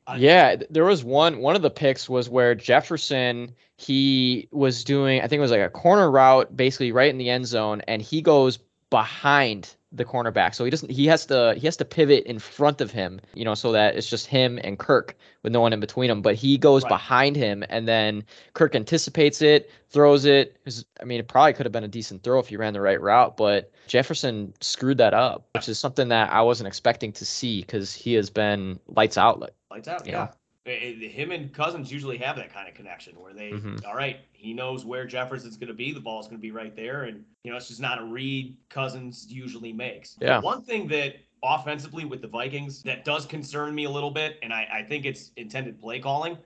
Uh, 0.06 0.16
yeah, 0.18 0.56
there 0.70 0.84
was 0.84 1.04
one. 1.04 1.38
One 1.38 1.56
of 1.56 1.62
the 1.62 1.70
picks 1.70 2.08
was 2.08 2.28
where 2.28 2.54
Jefferson 2.54 3.54
he 3.76 4.48
was 4.52 4.84
doing. 4.84 5.20
I 5.20 5.26
think 5.26 5.38
it 5.38 5.42
was 5.42 5.50
like 5.50 5.60
a 5.60 5.68
corner 5.68 6.10
route, 6.10 6.56
basically 6.56 6.92
right 6.92 7.10
in 7.10 7.18
the 7.18 7.28
end 7.28 7.46
zone, 7.46 7.82
and 7.88 8.00
he 8.00 8.22
goes 8.22 8.58
behind 8.88 9.74
the 9.96 10.04
cornerback. 10.04 10.54
So 10.54 10.64
he 10.64 10.70
doesn't 10.70 10.90
he 10.90 11.06
has 11.06 11.26
to 11.26 11.54
he 11.56 11.66
has 11.66 11.76
to 11.78 11.84
pivot 11.84 12.24
in 12.24 12.38
front 12.38 12.80
of 12.80 12.90
him, 12.90 13.20
you 13.34 13.44
know, 13.44 13.54
so 13.54 13.72
that 13.72 13.96
it's 13.96 14.08
just 14.08 14.26
him 14.26 14.58
and 14.62 14.78
Kirk 14.78 15.16
with 15.42 15.52
no 15.52 15.60
one 15.60 15.72
in 15.72 15.80
between 15.80 16.08
them. 16.08 16.22
But 16.22 16.34
he 16.34 16.58
goes 16.58 16.82
Right. 16.84 16.90
behind 16.90 17.36
him 17.36 17.64
and 17.68 17.88
then 17.88 18.24
Kirk 18.54 18.74
anticipates 18.74 19.42
it, 19.42 19.70
throws 19.90 20.24
it. 20.24 20.56
'Cause, 20.64 20.84
I 21.00 21.04
mean, 21.04 21.20
it 21.20 21.28
probably 21.28 21.52
could 21.54 21.66
have 21.66 21.72
been 21.72 21.84
a 21.84 21.88
decent 21.88 22.22
throw 22.22 22.38
if 22.38 22.48
he 22.48 22.56
ran 22.56 22.72
the 22.72 22.80
right 22.80 23.00
route, 23.00 23.36
but 23.36 23.70
Jefferson 23.86 24.52
screwed 24.60 24.98
that 24.98 25.14
up, 25.14 25.46
which 25.54 25.68
is 25.68 25.78
something 25.78 26.08
that 26.08 26.30
I 26.32 26.42
wasn't 26.42 26.68
expecting 26.68 27.12
to 27.12 27.24
see 27.24 27.60
because 27.60 27.94
he 27.94 28.14
has 28.14 28.30
been 28.30 28.78
lights 28.88 29.16
out. 29.18 29.40
Like, 29.40 29.54
Lights 29.70 29.88
out, 29.88 30.06
yeah. 30.06 30.12
know? 30.12 30.28
Him 30.66 31.30
and 31.30 31.52
Cousins 31.52 31.92
usually 31.92 32.18
have 32.18 32.36
that 32.36 32.52
kind 32.52 32.68
of 32.68 32.74
connection 32.74 33.14
where 33.20 33.32
they, 33.32 33.52
Mhm. 33.52 33.86
all 33.86 33.94
right, 33.94 34.20
he 34.32 34.52
knows 34.52 34.84
where 34.84 35.06
Jefferson's 35.06 35.56
going 35.56 35.68
to 35.68 35.74
be. 35.74 35.92
The 35.92 36.00
ball's 36.00 36.26
going 36.26 36.38
to 36.38 36.42
be 36.42 36.50
right 36.50 36.74
there. 36.74 37.04
And, 37.04 37.24
you 37.44 37.50
know, 37.50 37.56
it's 37.56 37.68
just 37.68 37.80
not 37.80 38.00
a 38.00 38.04
read 38.04 38.56
Cousins 38.68 39.26
usually 39.30 39.72
makes. 39.72 40.16
Yeah. 40.20 40.40
One 40.40 40.62
thing 40.62 40.88
that 40.88 41.16
offensively 41.42 42.04
with 42.04 42.20
the 42.20 42.28
Vikings 42.28 42.82
that 42.82 43.04
does 43.04 43.26
concern 43.26 43.74
me 43.74 43.84
a 43.84 43.90
little 43.90 44.10
bit, 44.10 44.38
and 44.42 44.52
I, 44.52 44.68
I 44.72 44.82
think 44.82 45.04
it's 45.04 45.30
intended 45.36 45.78
play 45.78 46.00
calling, 46.00 46.36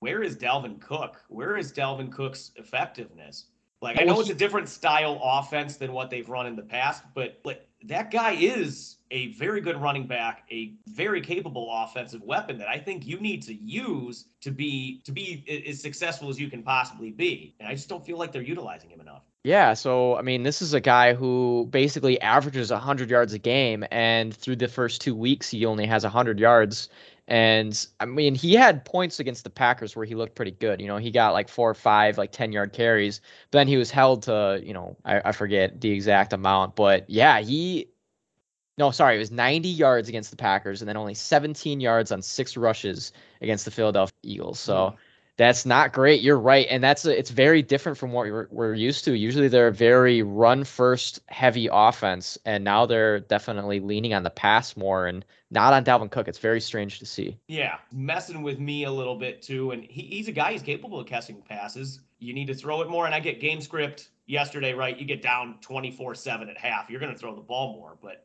where 0.00 0.22
is 0.22 0.36
Dalvin 0.36 0.80
Cook? 0.80 1.22
Where 1.28 1.56
is 1.56 1.72
Dalvin 1.72 2.10
Cook's 2.10 2.50
effectiveness? 2.56 3.46
Like, 3.80 4.00
I 4.00 4.04
know 4.04 4.18
it's 4.20 4.30
a 4.30 4.34
different 4.34 4.68
style 4.68 5.20
offense 5.22 5.76
than 5.76 5.92
what 5.92 6.10
they've 6.10 6.28
run 6.28 6.46
in 6.46 6.56
the 6.56 6.62
past, 6.62 7.04
but 7.14 7.38
like, 7.44 7.68
that 7.84 8.10
guy 8.10 8.32
is 8.32 8.96
a 9.14 9.28
very 9.28 9.60
good 9.60 9.80
running 9.80 10.08
back, 10.08 10.42
a 10.50 10.74
very 10.88 11.20
capable 11.20 11.68
offensive 11.72 12.20
weapon 12.22 12.58
that 12.58 12.68
I 12.68 12.78
think 12.78 13.06
you 13.06 13.20
need 13.20 13.42
to 13.44 13.54
use 13.54 14.26
to 14.40 14.50
be 14.50 15.00
to 15.04 15.12
be 15.12 15.64
as 15.68 15.80
successful 15.80 16.28
as 16.28 16.38
you 16.38 16.50
can 16.50 16.64
possibly 16.64 17.12
be. 17.12 17.54
And 17.60 17.68
I 17.68 17.74
just 17.74 17.88
don't 17.88 18.04
feel 18.04 18.18
like 18.18 18.32
they're 18.32 18.42
utilizing 18.42 18.90
him 18.90 19.00
enough. 19.00 19.22
Yeah, 19.44 19.74
so 19.74 20.16
I 20.16 20.22
mean, 20.22 20.42
this 20.42 20.60
is 20.60 20.74
a 20.74 20.80
guy 20.80 21.14
who 21.14 21.68
basically 21.70 22.20
averages 22.20 22.72
100 22.72 23.08
yards 23.08 23.32
a 23.34 23.38
game, 23.38 23.84
and 23.92 24.34
through 24.34 24.56
the 24.56 24.68
first 24.68 25.00
two 25.00 25.14
weeks, 25.14 25.48
he 25.48 25.64
only 25.64 25.86
has 25.86 26.02
100 26.02 26.40
yards. 26.40 26.88
And 27.28 27.86
I 28.00 28.06
mean, 28.06 28.34
he 28.34 28.54
had 28.54 28.84
points 28.84 29.20
against 29.20 29.44
the 29.44 29.50
Packers 29.50 29.94
where 29.94 30.04
he 30.04 30.14
looked 30.14 30.34
pretty 30.34 30.50
good. 30.50 30.80
You 30.80 30.88
know, 30.88 30.96
he 30.96 31.10
got 31.10 31.32
like 31.32 31.48
four 31.48 31.70
or 31.70 31.74
five, 31.74 32.18
like 32.18 32.32
10 32.32 32.52
yard 32.52 32.72
carries. 32.72 33.20
But 33.50 33.58
then 33.58 33.68
he 33.68 33.78
was 33.78 33.90
held 33.90 34.24
to, 34.24 34.60
you 34.62 34.74
know, 34.74 34.96
I, 35.06 35.22
I 35.26 35.32
forget 35.32 35.80
the 35.80 35.90
exact 35.90 36.34
amount. 36.34 36.76
But 36.76 37.08
yeah, 37.08 37.40
he, 37.40 37.88
no, 38.78 38.90
sorry, 38.90 39.16
it 39.16 39.18
was 39.18 39.30
90 39.30 39.68
yards 39.68 40.08
against 40.08 40.30
the 40.30 40.36
Packers 40.36 40.82
and 40.82 40.88
then 40.88 40.96
only 40.96 41.14
17 41.14 41.80
yards 41.80 42.12
on 42.12 42.22
six 42.22 42.56
rushes 42.56 43.12
against 43.40 43.64
the 43.64 43.70
Philadelphia 43.70 44.14
Eagles. 44.22 44.60
So. 44.60 44.74
Mm-hmm. 44.74 44.96
That's 45.36 45.66
not 45.66 45.92
great. 45.92 46.22
You're 46.22 46.38
right, 46.38 46.64
and 46.70 46.80
that's 46.80 47.06
a, 47.06 47.18
it's 47.18 47.30
very 47.30 47.60
different 47.60 47.98
from 47.98 48.12
what 48.12 48.26
we're, 48.26 48.46
we're 48.52 48.72
used 48.72 49.04
to. 49.06 49.14
Usually, 49.16 49.48
they're 49.48 49.66
a 49.66 49.72
very 49.72 50.22
run 50.22 50.62
first 50.62 51.18
heavy 51.26 51.68
offense, 51.72 52.38
and 52.44 52.62
now 52.62 52.86
they're 52.86 53.18
definitely 53.18 53.80
leaning 53.80 54.14
on 54.14 54.22
the 54.22 54.30
pass 54.30 54.76
more 54.76 55.08
and 55.08 55.24
not 55.54 55.72
on 55.72 55.84
Dalvin 55.84 56.10
Cook. 56.10 56.28
It's 56.28 56.38
very 56.38 56.60
strange 56.60 56.98
to 56.98 57.06
see. 57.06 57.38
Yeah, 57.48 57.78
messing 57.92 58.42
with 58.42 58.58
me 58.58 58.84
a 58.84 58.90
little 58.90 59.16
bit 59.16 59.42
too. 59.42 59.70
And 59.70 59.84
he, 59.84 60.02
he's 60.02 60.28
a 60.28 60.32
guy 60.32 60.52
he's 60.52 60.62
capable 60.62 61.00
of 61.00 61.06
catching 61.06 61.42
passes. 61.42 62.00
You 62.18 62.34
need 62.34 62.46
to 62.48 62.54
throw 62.54 62.82
it 62.82 62.88
more. 62.88 63.06
And 63.06 63.14
I 63.14 63.20
get 63.20 63.40
game 63.40 63.60
script 63.60 64.08
yesterday, 64.26 64.72
right? 64.72 64.98
You 64.98 65.04
get 65.04 65.22
down 65.22 65.58
24 65.60 66.14
7 66.16 66.48
at 66.48 66.58
half. 66.58 66.90
You're 66.90 67.00
going 67.00 67.12
to 67.12 67.18
throw 67.18 67.34
the 67.34 67.40
ball 67.40 67.74
more. 67.74 67.96
But 68.02 68.24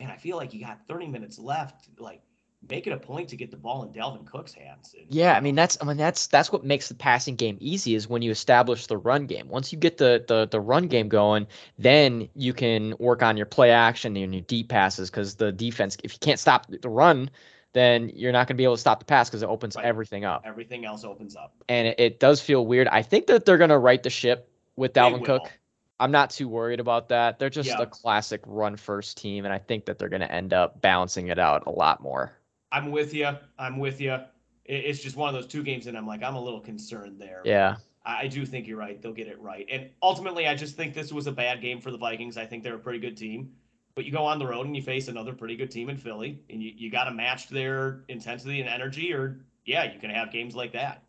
man, 0.00 0.10
I 0.10 0.16
feel 0.16 0.36
like 0.36 0.52
you 0.54 0.60
got 0.64 0.80
30 0.88 1.06
minutes 1.08 1.38
left. 1.38 1.88
Like, 1.98 2.22
make 2.68 2.86
it 2.86 2.92
a 2.92 2.96
point 2.96 3.28
to 3.28 3.36
get 3.36 3.50
the 3.50 3.56
ball 3.56 3.84
in 3.84 3.90
Dalvin 3.90 4.26
Cook's 4.26 4.52
hands. 4.52 4.94
And, 4.98 5.06
Yeah, 5.08 5.36
I 5.36 5.40
mean 5.40 5.54
that's 5.54 5.78
I 5.80 5.84
mean 5.84 5.96
that's 5.96 6.26
that's 6.26 6.50
what 6.50 6.64
makes 6.64 6.88
the 6.88 6.94
passing 6.94 7.36
game 7.36 7.58
easy 7.60 7.94
is 7.94 8.08
when 8.08 8.22
you 8.22 8.30
establish 8.30 8.86
the 8.86 8.96
run 8.96 9.26
game. 9.26 9.48
Once 9.48 9.72
you 9.72 9.78
get 9.78 9.98
the 9.98 10.24
the, 10.26 10.48
the 10.50 10.60
run 10.60 10.88
game 10.88 11.08
going, 11.08 11.46
then 11.78 12.28
you 12.34 12.52
can 12.52 12.94
work 12.98 13.22
on 13.22 13.36
your 13.36 13.46
play 13.46 13.70
action 13.70 14.16
and 14.16 14.34
your 14.34 14.42
deep 14.42 14.68
passes 14.68 15.10
because 15.10 15.36
the 15.36 15.52
defense, 15.52 15.96
if 16.02 16.12
you 16.14 16.18
can't 16.20 16.40
stop 16.40 16.66
the 16.68 16.88
run, 16.88 17.30
then 17.72 18.10
you're 18.14 18.32
not 18.32 18.48
going 18.48 18.56
to 18.56 18.58
be 18.58 18.64
able 18.64 18.74
to 18.74 18.80
stop 18.80 18.98
the 19.00 19.04
pass 19.04 19.28
because 19.28 19.42
it 19.42 19.48
opens 19.48 19.76
Right. 19.76 19.84
everything 19.84 20.24
up. 20.24 20.42
everything 20.46 20.84
else 20.86 21.04
opens 21.04 21.36
up. 21.36 21.54
and 21.68 21.86
it, 21.88 22.00
it 22.00 22.20
does 22.20 22.40
feel 22.40 22.66
weird. 22.66 22.88
I 22.88 23.02
think 23.02 23.26
that 23.26 23.44
they're 23.44 23.58
gonna 23.58 23.78
right 23.78 24.02
the 24.02 24.10
ship 24.10 24.50
with 24.76 24.92
Dalvin. 24.94 25.24
Cook. 25.24 25.52
I'm 25.98 26.10
not 26.10 26.30
too 26.30 26.48
worried 26.48 26.80
about 26.80 27.08
that. 27.08 27.38
They're 27.38 27.50
just 27.50 27.70
Yeah. 27.70 27.80
a 27.80 27.86
classic 27.86 28.42
run 28.46 28.76
first 28.76 29.16
team, 29.16 29.44
and 29.44 29.54
I 29.54 29.58
think 29.58 29.86
that 29.86 29.98
they're 29.98 30.08
gonna 30.08 30.26
end 30.26 30.52
up 30.52 30.80
balancing 30.80 31.28
it 31.28 31.38
out 31.38 31.66
a 31.66 31.70
lot 31.70 32.00
more. 32.00 32.32
I'm 32.72 32.90
with 32.90 33.14
you. 33.14 33.30
I'm 33.58 33.78
with 33.78 34.00
you. 34.00 34.18
It's 34.64 35.02
just 35.02 35.16
one 35.16 35.28
of 35.28 35.34
those 35.34 35.46
two 35.50 35.62
games, 35.62 35.86
and 35.86 35.96
I'm 35.96 36.06
like, 36.06 36.22
I'm 36.22 36.34
a 36.34 36.42
little 36.42 36.60
concerned 36.60 37.20
there. 37.20 37.40
Yeah, 37.44 37.76
I 38.04 38.22
I 38.22 38.26
do 38.28 38.44
think 38.44 38.66
you're 38.66 38.78
right. 38.78 39.00
They'll 39.00 39.12
get 39.12 39.28
it 39.28 39.40
right. 39.40 39.66
And 39.70 39.88
ultimately, 40.02 40.46
I 40.48 40.54
just 40.54 40.76
think 40.76 40.92
this 40.92 41.12
was 41.12 41.26
a 41.26 41.32
bad 41.32 41.60
game 41.60 41.80
for 41.80 41.90
the 41.90 41.98
Vikings. 41.98 42.36
I 42.36 42.44
think 42.46 42.62
they're 42.62 42.74
a 42.74 42.78
pretty 42.78 42.98
good 42.98 43.16
team. 43.16 43.54
But 43.94 44.04
you 44.04 44.12
go 44.12 44.26
on 44.26 44.38
the 44.38 44.46
road 44.46 44.66
and 44.66 44.76
you 44.76 44.82
face 44.82 45.08
another 45.08 45.32
pretty 45.32 45.56
good 45.56 45.70
team 45.70 45.88
in 45.88 45.96
Philly, 45.96 46.42
and 46.50 46.62
you, 46.62 46.70
you 46.76 46.90
got 46.90 47.04
to 47.04 47.12
match 47.12 47.48
their 47.48 48.04
intensity 48.08 48.60
and 48.60 48.68
energy, 48.68 49.14
or 49.14 49.40
yeah, 49.64 49.90
you 49.90 49.98
can 49.98 50.10
have 50.10 50.30
games 50.30 50.54
like 50.54 50.72
that. 50.72 51.02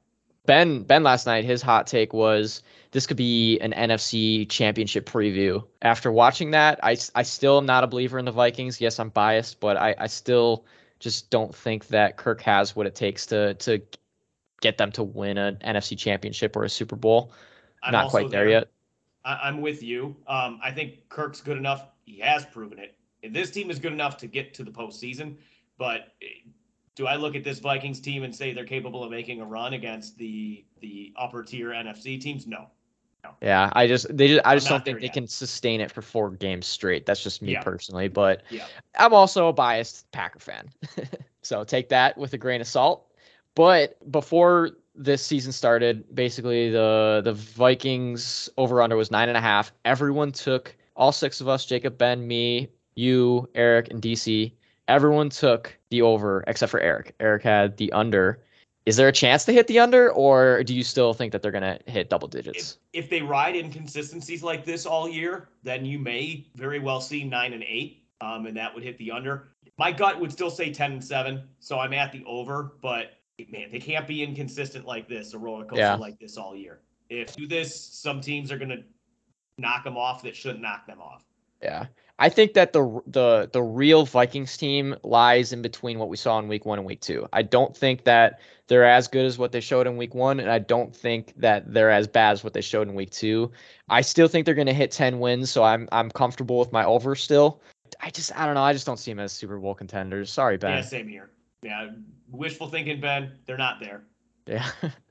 Ben 0.47 0.81
Ben 0.83 1.03
last 1.03 1.27
night 1.27 1.45
his 1.45 1.61
hot 1.61 1.85
take 1.85 2.13
was 2.13 2.63
this 2.91 3.05
could 3.05 3.17
be 3.17 3.59
an 3.59 3.73
NFC 3.73 4.49
championship 4.49 5.05
preview. 5.05 5.63
After 5.83 6.11
watching 6.11 6.51
that, 6.51 6.79
I, 6.81 6.97
I 7.13 7.21
still 7.21 7.59
am 7.59 7.65
not 7.65 7.83
a 7.83 7.87
believer 7.87 8.17
in 8.17 8.25
the 8.25 8.31
Vikings. 8.31 8.81
Yes, 8.81 8.97
I'm 8.99 9.09
biased, 9.09 9.59
but 9.59 9.77
I, 9.77 9.93
I 9.99 10.07
still 10.07 10.65
just 10.99 11.29
don't 11.29 11.53
think 11.53 11.87
that 11.87 12.17
Kirk 12.17 12.41
has 12.41 12.75
what 12.75 12.87
it 12.87 12.95
takes 12.95 13.25
to 13.27 13.53
to 13.55 13.81
get 14.61 14.77
them 14.77 14.91
to 14.93 15.03
win 15.03 15.37
an 15.37 15.57
NFC 15.57 15.97
championship 15.97 16.55
or 16.55 16.63
a 16.63 16.69
Super 16.69 16.95
Bowl. 16.95 17.33
I'm 17.83 17.91
not 17.91 18.09
quite 18.09 18.31
there 18.31 18.49
yet. 18.49 18.69
I, 19.23 19.39
I'm 19.43 19.61
with 19.61 19.83
you. 19.83 20.15
Um, 20.27 20.59
I 20.63 20.71
think 20.71 21.07
Kirk's 21.09 21.41
good 21.41 21.57
enough. 21.57 21.85
He 22.05 22.19
has 22.21 22.45
proven 22.45 22.79
it. 22.79 22.95
This 23.33 23.51
team 23.51 23.69
is 23.69 23.77
good 23.79 23.93
enough 23.93 24.17
to 24.17 24.27
get 24.27 24.53
to 24.55 24.63
the 24.63 24.71
postseason. 24.71 25.35
But 25.77 26.13
do 26.97 27.05
I 27.05 27.15
look 27.15 27.35
at 27.35 27.43
this 27.43 27.59
Vikings 27.59 27.99
team 28.01 28.23
and 28.23 28.35
say 28.35 28.53
they're 28.53 28.65
capable 28.65 29.03
of 29.03 29.11
making 29.11 29.39
a 29.39 29.45
run 29.45 29.73
against 29.73 30.17
the 30.17 30.65
the 30.81 31.13
upper 31.15 31.43
tier 31.43 31.69
NFC 31.69 32.19
teams? 32.19 32.45
No. 32.47 32.67
Yeah, 33.41 33.69
I 33.73 33.87
just 33.87 34.15
they 34.15 34.29
just 34.29 34.41
I 34.45 34.55
just 34.55 34.67
don't 34.67 34.83
think 34.83 34.99
they 34.99 35.05
yet. 35.05 35.13
can 35.13 35.27
sustain 35.27 35.79
it 35.81 35.91
for 35.91 36.01
four 36.01 36.31
games 36.31 36.65
straight. 36.65 37.05
That's 37.05 37.21
just 37.21 37.41
me 37.41 37.51
Yeah. 37.53 37.61
personally, 37.61 38.07
but 38.07 38.41
Yeah. 38.49 38.65
I'm 38.97 39.13
also 39.13 39.47
a 39.49 39.53
biased 39.53 40.09
Packer 40.11 40.39
fan. 40.39 40.69
so 41.43 41.63
take 41.63 41.89
that 41.89 42.17
with 42.17 42.33
a 42.33 42.37
grain 42.37 42.61
of 42.61 42.67
salt. 42.67 43.11
But 43.53 43.97
before 44.11 44.71
this 44.95 45.23
season 45.23 45.51
started, 45.51 46.03
basically 46.15 46.69
the 46.71 47.21
the 47.23 47.33
Vikings 47.33 48.49
over 48.57 48.81
under 48.81 48.95
was 48.95 49.11
nine 49.11 49.27
and 49.27 49.37
a 49.37 49.41
half. 49.41 49.71
Everyone 49.85 50.31
took 50.31 50.75
all 50.95 51.11
six 51.11 51.41
of 51.41 51.47
us, 51.47 51.65
Jacob, 51.65 51.97
Ben, 51.97 52.25
me, 52.25 52.69
you, 52.95 53.47
Eric, 53.53 53.91
and 53.91 54.01
DC. 54.01 54.53
Everyone 54.87 55.29
took 55.29 55.77
the 55.89 56.01
over 56.01 56.43
except 56.47 56.71
for 56.71 56.79
Eric. 56.79 57.15
Eric 57.19 57.43
had 57.43 57.77
the 57.77 57.91
under. 57.91 58.41
Is 58.85 58.95
there 58.95 59.09
a 59.09 59.11
chance 59.11 59.43
to 59.45 59.51
hit 59.51 59.67
the 59.67 59.79
under, 59.79 60.11
or 60.13 60.63
do 60.63 60.73
you 60.73 60.83
still 60.83 61.13
think 61.13 61.33
that 61.33 61.41
they're 61.41 61.51
gonna 61.51 61.77
hit 61.87 62.09
double 62.09 62.29
digits? 62.29 62.77
If, 62.93 63.03
if 63.03 63.09
they 63.09 63.21
ride 63.21 63.55
inconsistencies 63.55 64.43
like 64.43 64.63
this 64.63 64.85
all 64.85 65.09
year, 65.09 65.49
then 65.63 65.83
you 65.83 65.99
may 65.99 66.47
very 66.55 66.79
well 66.79 67.01
see 67.01 67.25
nine 67.25 67.51
and 67.51 67.63
eight, 67.63 68.05
um, 68.21 68.45
and 68.45 68.55
that 68.55 68.73
would 68.73 68.83
hit 68.83 68.97
the 68.97 69.11
under. 69.11 69.49
My 69.77 69.91
gut 69.91 70.17
would 70.19 70.31
still 70.31 70.49
say 70.49 70.71
ten 70.71 70.93
and 70.93 71.03
seven, 71.03 71.43
so 71.59 71.79
I'm 71.79 71.91
at 71.91 72.13
the 72.13 72.23
over. 72.25 72.77
But 72.81 73.11
man, 73.51 73.69
they 73.71 73.79
can't 73.79 74.07
be 74.07 74.23
inconsistent 74.23 74.85
like 74.85 75.09
this, 75.09 75.33
a 75.33 75.37
roller 75.37 75.65
coaster 75.65 75.81
Yeah. 75.81 75.95
like 75.95 76.17
this 76.17 76.37
all 76.37 76.55
year. 76.55 76.79
If 77.09 77.37
you 77.37 77.47
do 77.47 77.55
this, 77.55 77.75
some 77.77 78.21
teams 78.21 78.53
are 78.53 78.57
gonna 78.57 78.83
knock 79.57 79.83
them 79.83 79.97
off 79.97 80.23
that 80.23 80.35
shouldn't 80.35 80.61
knock 80.61 80.87
them 80.87 81.01
off. 81.01 81.25
Yeah. 81.61 81.87
I 82.19 82.29
think 82.29 82.53
that 82.53 82.73
the 82.73 83.01
the 83.05 83.49
the 83.51 83.61
real 83.61 84.05
Vikings 84.05 84.57
team 84.57 84.95
lies 85.03 85.53
in 85.53 85.61
between 85.61 85.99
what 85.99 86.09
we 86.09 86.17
saw 86.17 86.39
in 86.39 86.47
week 86.47 86.65
1 86.65 86.79
and 86.79 86.87
week 86.87 87.01
2. 87.01 87.27
I 87.31 87.43
don't 87.43 87.77
think 87.77 88.05
that 88.05 88.39
they're 88.67 88.85
as 88.85 89.07
good 89.07 89.25
as 89.25 89.37
what 89.37 89.51
they 89.51 89.61
showed 89.61 89.85
in 89.85 89.97
week 89.97 90.15
1 90.15 90.39
and 90.39 90.49
I 90.49 90.57
don't 90.59 90.95
think 90.95 91.33
that 91.37 91.71
they're 91.71 91.91
as 91.91 92.07
bad 92.07 92.31
as 92.31 92.43
what 92.43 92.53
they 92.53 92.61
showed 92.61 92.87
in 92.87 92.95
week 92.95 93.11
2. 93.11 93.51
I 93.89 94.01
still 94.01 94.27
think 94.27 94.45
they're 94.45 94.55
going 94.55 94.67
to 94.67 94.73
hit 94.73 94.91
10 94.91 95.19
wins, 95.19 95.51
so 95.51 95.63
I'm 95.63 95.87
I'm 95.91 96.09
comfortable 96.09 96.57
with 96.57 96.71
my 96.71 96.83
over 96.85 97.15
still. 97.15 97.61
I 98.01 98.09
just 98.09 98.35
I 98.35 98.45
don't 98.45 98.55
know, 98.55 98.63
I 98.63 98.73
just 98.73 98.85
don't 98.85 98.97
see 98.97 99.11
them 99.11 99.19
as 99.19 99.31
Super 99.31 99.57
Bowl 99.59 99.75
contenders. 99.75 100.31
Sorry, 100.31 100.57
Ben. 100.57 100.71
Yeah, 100.71 100.81
same 100.81 101.07
here. 101.07 101.29
Yeah, 101.61 101.89
wishful 102.31 102.67
thinking, 102.67 102.99
Ben. 102.99 103.33
They're 103.45 103.57
not 103.57 103.79
there. 103.79 104.03
Yeah. 104.47 104.67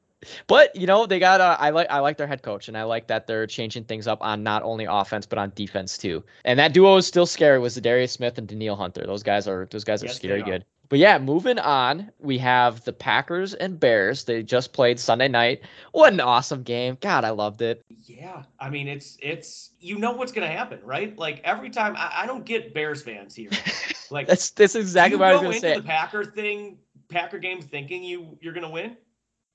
but 0.46 0.74
you 0.74 0.86
know 0.86 1.06
they 1.06 1.18
got 1.18 1.40
uh, 1.40 1.56
I 1.58 1.70
like 1.70 1.86
I 1.90 1.98
like 2.00 2.16
their 2.16 2.26
head 2.26 2.42
coach 2.42 2.68
and 2.68 2.76
I 2.76 2.84
like 2.84 3.06
that 3.08 3.26
they're 3.26 3.46
changing 3.46 3.84
things 3.84 4.06
up 4.06 4.18
on 4.22 4.42
not 4.42 4.62
only 4.62 4.84
offense 4.84 5.26
but 5.26 5.38
on 5.38 5.52
defense 5.54 5.98
too. 5.98 6.24
And 6.44 6.58
that 6.58 6.72
duo 6.72 6.96
is 6.96 7.06
still 7.06 7.26
scary 7.26 7.58
was 7.58 7.74
Darius 7.76 8.12
Smith 8.12 8.38
and 8.38 8.48
Danielle 8.48 8.76
Hunter. 8.76 9.06
Those 9.06 9.22
guys 9.22 9.46
are 9.46 9.66
those 9.70 9.84
guys 9.84 10.02
are 10.02 10.06
Yes, 10.06 10.18
they 10.18 10.28
scary 10.28 10.40
are. 10.42 10.44
good. 10.44 10.64
But 10.88 11.00
yeah, 11.00 11.18
moving 11.18 11.58
on, 11.58 12.12
we 12.20 12.38
have 12.38 12.84
the 12.84 12.92
Packers 12.92 13.54
and 13.54 13.78
Bears. 13.80 14.22
They 14.22 14.44
just 14.44 14.72
played 14.72 15.00
Sunday 15.00 15.26
night. 15.26 15.62
What 15.90 16.12
an 16.12 16.20
awesome 16.20 16.62
game. 16.62 16.96
God, 17.00 17.24
I 17.24 17.30
loved 17.30 17.60
it. 17.60 17.84
Yeah, 18.04 18.44
I 18.60 18.70
mean 18.70 18.86
it's 18.88 19.18
it's 19.20 19.72
you 19.80 19.98
know 19.98 20.12
what's 20.12 20.32
gonna 20.32 20.46
happen, 20.46 20.78
right? 20.84 21.16
Like 21.18 21.40
every 21.44 21.70
time 21.70 21.96
I, 21.96 22.22
I 22.22 22.26
don't 22.26 22.44
get 22.44 22.72
Bears 22.72 23.02
fans 23.02 23.34
here. 23.34 23.50
Like 24.08 24.28
That's 24.28 24.50
that's 24.50 24.76
exactly 24.76 25.18
what 25.18 25.26
I 25.26 25.32
was 25.32 25.42
gonna 25.42 25.58
say. 25.58 25.74
the 25.74 25.82
Packer 25.82 26.24
thing, 26.24 26.78
Packer 27.08 27.40
game, 27.40 27.60
thinking 27.60 28.04
you 28.04 28.38
you're 28.40 28.52
gonna 28.54 28.70
win. 28.70 28.96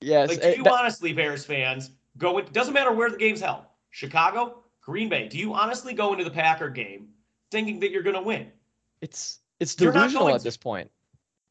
Yes. 0.02 0.28
Like, 0.28 0.38
eh, 0.42 0.50
do 0.52 0.56
you 0.58 0.64
that- 0.64 0.72
honestly, 0.72 1.12
Bears 1.12 1.44
fans, 1.44 1.90
go? 2.18 2.38
It 2.38 2.52
doesn't 2.52 2.74
matter 2.74 2.92
where 2.92 3.10
the 3.10 3.16
game's 3.16 3.40
held. 3.40 3.64
Chicago, 3.90 4.62
Green 4.80 5.08
Bay. 5.08 5.28
Do 5.28 5.38
you 5.38 5.54
honestly 5.54 5.92
go 5.94 6.12
into 6.12 6.24
the 6.24 6.30
Packer 6.30 6.68
game 6.70 7.08
thinking 7.50 7.78
that 7.80 7.90
you're 7.90 8.02
going 8.02 8.16
to 8.16 8.22
win. 8.22 8.50
It's 9.00 9.40
it's 9.60 9.74
delusional 9.74 10.28
at 10.30 10.38
to. 10.38 10.44
this 10.44 10.56
point. 10.56 10.90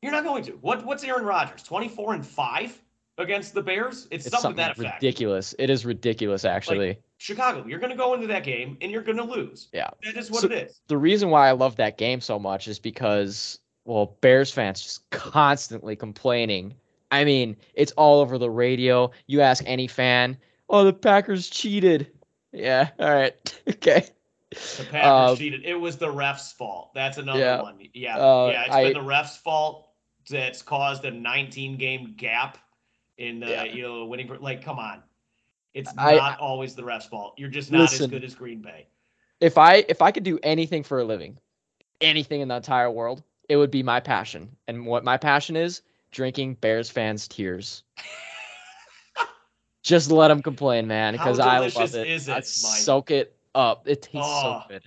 You're 0.01 0.11
not 0.11 0.23
going 0.23 0.43
to. 0.45 0.53
What 0.53 0.85
what's 0.85 1.03
Aaron 1.03 1.23
Rodgers? 1.25 1.63
24 1.63 2.15
and 2.15 2.25
5 2.25 2.81
against 3.19 3.53
the 3.53 3.61
Bears? 3.61 4.07
It's, 4.09 4.25
It's 4.25 4.31
something, 4.33 4.41
something 4.41 4.57
that 4.57 4.71
effect. 4.77 5.01
ridiculous. 5.01 5.53
It 5.59 5.69
is 5.69 5.85
ridiculous, 5.85 6.43
actually. 6.43 6.97
Chicago, 7.19 7.63
you're 7.67 7.77
going 7.77 7.91
to 7.91 7.95
go 7.97 8.15
into 8.15 8.25
that 8.27 8.43
game 8.43 8.77
and 8.81 8.91
you're 8.91 9.03
going 9.03 9.17
to 9.17 9.23
lose. 9.23 9.69
Yeah. 9.73 9.89
That 10.03 10.17
is 10.17 10.31
what 10.31 10.41
So- 10.41 10.47
it 10.47 10.53
is. 10.53 10.81
the 10.87 10.97
reason 10.97 11.29
why 11.29 11.47
I 11.47 11.51
love 11.51 11.75
that 11.75 11.97
game 11.99 12.19
so 12.19 12.39
much 12.39 12.67
is 12.67 12.79
because 12.79 13.59
well, 13.85 14.17
Bears 14.21 14.51
fans 14.51 14.81
just 14.81 15.07
constantly 15.11 15.95
complaining. 15.95 16.73
I 17.11 17.25
mean, 17.25 17.57
it's 17.73 17.91
all 17.93 18.21
over 18.21 18.37
the 18.37 18.49
radio. 18.49 19.11
You 19.27 19.41
ask 19.41 19.63
any 19.67 19.87
fan, 19.87 20.37
"Oh, 20.69 20.83
the 20.83 20.93
Packers 20.93 21.49
cheated." 21.49 22.11
Yeah, 22.51 22.89
all 22.99 23.13
right. 23.13 23.61
okay. 23.69 24.05
The 24.51 24.85
Packers 24.89 25.31
Um, 25.31 25.37
cheated. 25.37 25.63
It 25.65 25.75
was 25.75 25.97
the 25.97 26.11
ref's 26.11 26.51
fault. 26.53 26.93
That's 26.93 27.17
another 27.17 27.39
yeah. 27.39 27.61
one. 27.61 27.79
Yeah. 27.93 28.17
Uh, 28.17 28.49
yeah, 28.51 28.63
it's 28.65 28.75
I- 28.75 28.83
been 28.85 28.93
the 28.93 29.01
ref's 29.07 29.37
fault 29.37 29.89
that's 30.29 30.61
caused 30.61 31.03
a 31.05 31.11
19 31.11 31.77
game 31.77 32.13
gap 32.17 32.57
in 33.17 33.39
the 33.39 33.47
Yeah. 33.49 33.63
you 33.63 33.83
know 33.83 34.05
winning 34.05 34.29
like 34.39 34.61
come 34.63 34.79
on. 34.79 35.03
It's 35.73 35.91
I- 35.97 36.15
not 36.15 36.39
always 36.39 36.75
the 36.75 36.83
ref's 36.83 37.05
fault. 37.05 37.33
You're 37.37 37.49
just 37.49 37.71
not 37.71 37.81
Listen. 37.81 38.05
as 38.05 38.09
good 38.11 38.23
as 38.23 38.35
Green 38.35 38.61
Bay. 38.61 38.87
If 39.39 39.57
I 39.57 39.85
if 39.89 40.01
I 40.01 40.11
could 40.11 40.23
do 40.23 40.37
anything 40.43 40.83
for 40.83 40.99
a 40.99 41.03
living, 41.03 41.37
anything 42.01 42.41
in 42.41 42.47
the 42.49 42.55
entire 42.55 42.91
world, 42.91 43.23
it 43.49 43.55
would 43.55 43.71
be 43.71 43.83
my 43.83 43.99
passion. 43.99 44.55
And 44.67 44.85
what 44.85 45.03
my 45.03 45.17
passion 45.17 45.55
is, 45.55 45.81
drinking 46.11 46.55
Bears 46.55 46.89
fans' 46.89 47.27
tears. 47.27 47.83
Just 49.83 50.11
let 50.11 50.27
them 50.27 50.43
complain, 50.43 50.87
man, 50.87 51.13
because 51.13 51.39
I 51.39 51.57
love 51.59 51.95
it. 51.95 52.07
is 52.07 52.29
I 52.29 52.35
Mike? 52.35 52.43
soak 52.45 53.09
it 53.09 53.35
up. 53.55 53.87
It 53.87 54.03
tastes 54.03 54.27
Oh. 54.27 54.41
so 54.41 54.47
ah. 54.47 54.65
good. 54.69 54.83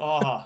Oh, 0.00 0.44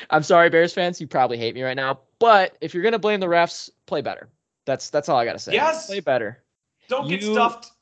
I'm 0.10 0.22
sorry, 0.22 0.50
Bears 0.50 0.72
fans. 0.72 1.00
You 1.00 1.08
probably 1.08 1.36
hate 1.36 1.54
me 1.54 1.62
right 1.64 1.74
now, 1.76 1.98
but 2.20 2.56
if 2.60 2.72
you're 2.74 2.84
gonna 2.84 2.98
blame 2.98 3.18
the 3.18 3.26
refs, 3.26 3.70
play 3.86 4.02
better. 4.02 4.28
That's 4.66 4.88
that's 4.90 5.08
all 5.08 5.16
I 5.18 5.24
gotta 5.24 5.38
say. 5.40 5.52
Yes. 5.54 5.86
play 5.86 5.98
better. 6.00 6.42
don't 6.88 7.08
get 7.08 7.22
stuffed 7.24 7.72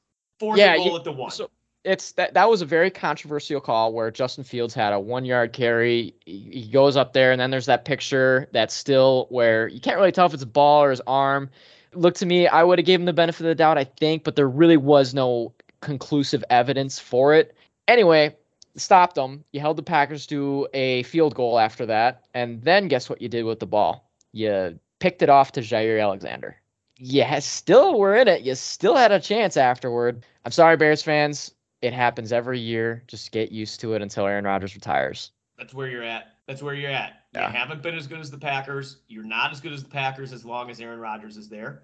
for 0.40 0.56
Yeah, 0.56 0.72
the 0.72 0.78
goal 0.78 0.90
you- 0.92 0.96
at 0.96 1.04
the 1.04 1.12
one. 1.12 1.30
So 1.30 1.50
it's 1.84 2.12
that 2.12 2.34
that 2.34 2.48
was 2.48 2.62
a 2.62 2.66
very 2.66 2.90
controversial 2.90 3.60
call 3.60 3.92
where 3.92 4.10
Justin 4.10 4.42
Fields 4.42 4.74
had 4.74 4.92
a 4.92 4.98
one 4.98 5.24
yard 5.24 5.52
carry. 5.52 6.14
He, 6.24 6.48
he 6.52 6.68
goes 6.70 6.96
up 6.96 7.12
there, 7.12 7.30
and 7.30 7.40
then 7.40 7.50
there's 7.50 7.66
that 7.66 7.84
picture 7.84 8.48
that's 8.52 8.74
still 8.74 9.26
where 9.30 9.68
you 9.68 9.80
can't 9.80 9.96
really 9.96 10.12
tell 10.12 10.26
if 10.26 10.34
it's 10.34 10.42
a 10.42 10.46
ball 10.46 10.82
or 10.82 10.90
his 10.90 11.02
arm. 11.06 11.50
Look 11.92 12.14
to 12.16 12.26
me, 12.26 12.48
I 12.48 12.64
would 12.64 12.78
have 12.78 12.86
given 12.86 13.02
him 13.02 13.06
the 13.06 13.12
benefit 13.12 13.42
of 13.42 13.48
the 13.48 13.54
doubt, 13.54 13.78
I 13.78 13.84
think, 13.84 14.24
but 14.24 14.34
there 14.34 14.48
really 14.48 14.76
was 14.76 15.14
no 15.14 15.52
conclusive 15.80 16.42
evidence 16.50 16.98
for 16.98 17.34
it. 17.34 17.54
Anyway, 17.86 18.34
stopped 18.76 19.14
them. 19.14 19.44
You 19.52 19.60
held 19.60 19.76
the 19.76 19.82
Packers 19.82 20.26
to 20.26 20.66
a 20.74 21.02
field 21.04 21.34
goal 21.34 21.58
after 21.58 21.86
that, 21.86 22.24
and 22.34 22.62
then 22.62 22.88
guess 22.88 23.08
what 23.08 23.22
you 23.22 23.28
did 23.28 23.44
with 23.44 23.60
the 23.60 23.66
ball? 23.66 24.10
You 24.32 24.78
picked 24.98 25.22
it 25.22 25.28
off 25.28 25.52
to 25.52 25.60
Jaire 25.60 26.02
Alexander. 26.02 26.56
Ha- 26.98 27.40
still 27.40 27.98
were 27.98 28.16
in 28.16 28.26
it. 28.26 28.42
You 28.42 28.54
still 28.54 28.96
had 28.96 29.12
a 29.12 29.20
chance 29.20 29.56
afterward. 29.56 30.24
I'm 30.44 30.52
sorry, 30.52 30.76
Bears 30.76 31.02
fans. 31.02 31.54
It 31.84 31.92
happens 31.92 32.32
every 32.32 32.58
year. 32.60 33.02
Just 33.06 33.30
get 33.30 33.52
used 33.52 33.78
to 33.80 33.92
it 33.92 34.00
until 34.00 34.26
Aaron 34.26 34.44
Rodgers 34.46 34.74
retires. 34.74 35.32
That's 35.58 35.74
where 35.74 35.86
you're 35.86 36.02
at. 36.02 36.28
That's 36.46 36.62
where 36.62 36.72
you're 36.74 36.90
at. 36.90 37.24
Yeah. 37.34 37.48
You 37.50 37.56
haven't 37.58 37.82
been 37.82 37.94
as 37.94 38.06
good 38.06 38.20
as 38.20 38.30
the 38.30 38.38
Packers. 38.38 38.98
You're 39.06 39.22
not 39.24 39.52
as 39.52 39.60
good 39.60 39.72
as 39.74 39.82
the 39.82 39.90
Packers 39.90 40.32
as 40.32 40.44
long 40.46 40.70
as 40.70 40.80
Aaron 40.80 40.98
Rodgers 40.98 41.36
is 41.36 41.48
there. 41.50 41.82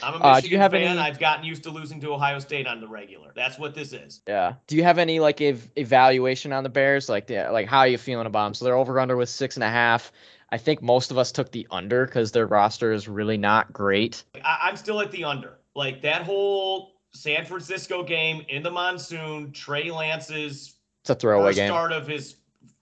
I'm 0.00 0.14
a 0.14 0.16
Uh, 0.18 0.20
do 0.20 0.28
Michigan 0.36 0.50
you 0.52 0.58
have 0.58 0.70
fan. 0.72 0.82
any- 0.82 0.98
I've 1.00 1.18
gotten 1.18 1.44
used 1.44 1.64
to 1.64 1.70
losing 1.70 2.00
to 2.02 2.12
Ohio 2.12 2.38
State 2.38 2.68
on 2.68 2.80
the 2.80 2.86
regular. 2.86 3.32
That's 3.34 3.58
what 3.58 3.74
this 3.74 3.92
is. 3.92 4.20
Yeah. 4.28 4.54
Do 4.68 4.76
you 4.76 4.84
have 4.84 4.98
any 4.98 5.18
like 5.18 5.40
ev- 5.40 5.68
evaluation 5.74 6.52
on 6.52 6.62
the 6.62 6.68
Bears? 6.70 7.08
Like, 7.08 7.28
yeah, 7.28 7.50
like 7.50 7.66
how 7.66 7.80
are 7.80 7.88
you 7.88 7.98
feeling 7.98 8.26
about 8.26 8.44
them? 8.44 8.54
So 8.54 8.64
they're 8.64 8.76
over 8.76 9.00
under 9.00 9.16
with 9.16 9.28
six 9.28 9.56
and 9.56 9.64
a 9.64 9.68
half. 9.70 10.12
I 10.50 10.58
think 10.58 10.82
most 10.82 11.10
of 11.10 11.18
us 11.18 11.32
took 11.32 11.50
the 11.50 11.66
under 11.70 12.06
because 12.06 12.30
their 12.30 12.46
roster 12.46 12.92
is 12.92 13.08
really 13.08 13.38
not 13.38 13.72
great. 13.72 14.22
I, 14.44 14.58
I'm 14.68 14.76
still 14.76 15.00
at 15.00 15.10
the 15.10 15.24
under. 15.24 15.58
Like 15.74 16.02
that 16.02 16.22
whole 16.22 16.91
San 17.14 17.44
Francisco 17.44 18.02
game 18.02 18.44
in 18.48 18.62
the 18.62 18.70
monsoon, 18.70 19.52
Trey 19.52 19.90
Lance's 19.90 20.74
It's 21.02 21.10
a 21.10 21.14
throwaway 21.14 21.54
game. 21.54 21.68
start 21.68 21.92
of 21.92 22.06
his 22.06 22.36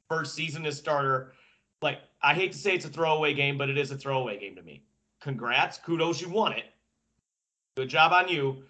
first 0.09 0.35
season 0.35 0.65
as 0.67 0.79
starter. 0.79 1.33
Like 1.83 2.01
I 2.23 2.35
hate 2.35 2.53
to 2.53 2.59
say 2.59 2.75
it's 2.75 2.85
a 2.85 2.89
throwaway 2.91 3.35
game, 3.35 3.59
but 3.59 3.69
it 3.69 3.77
is 3.79 3.91
a 3.91 3.97
throwaway 3.97 4.39
game 4.39 4.55
to 4.57 4.63
me. 4.63 4.83
Congrats, 5.21 5.79
kudos, 5.79 6.21
you 6.21 6.29
won 6.29 6.53
it. 6.53 6.65
Good 7.77 7.89
job 7.89 8.13
on 8.13 8.29
you. 8.29 8.63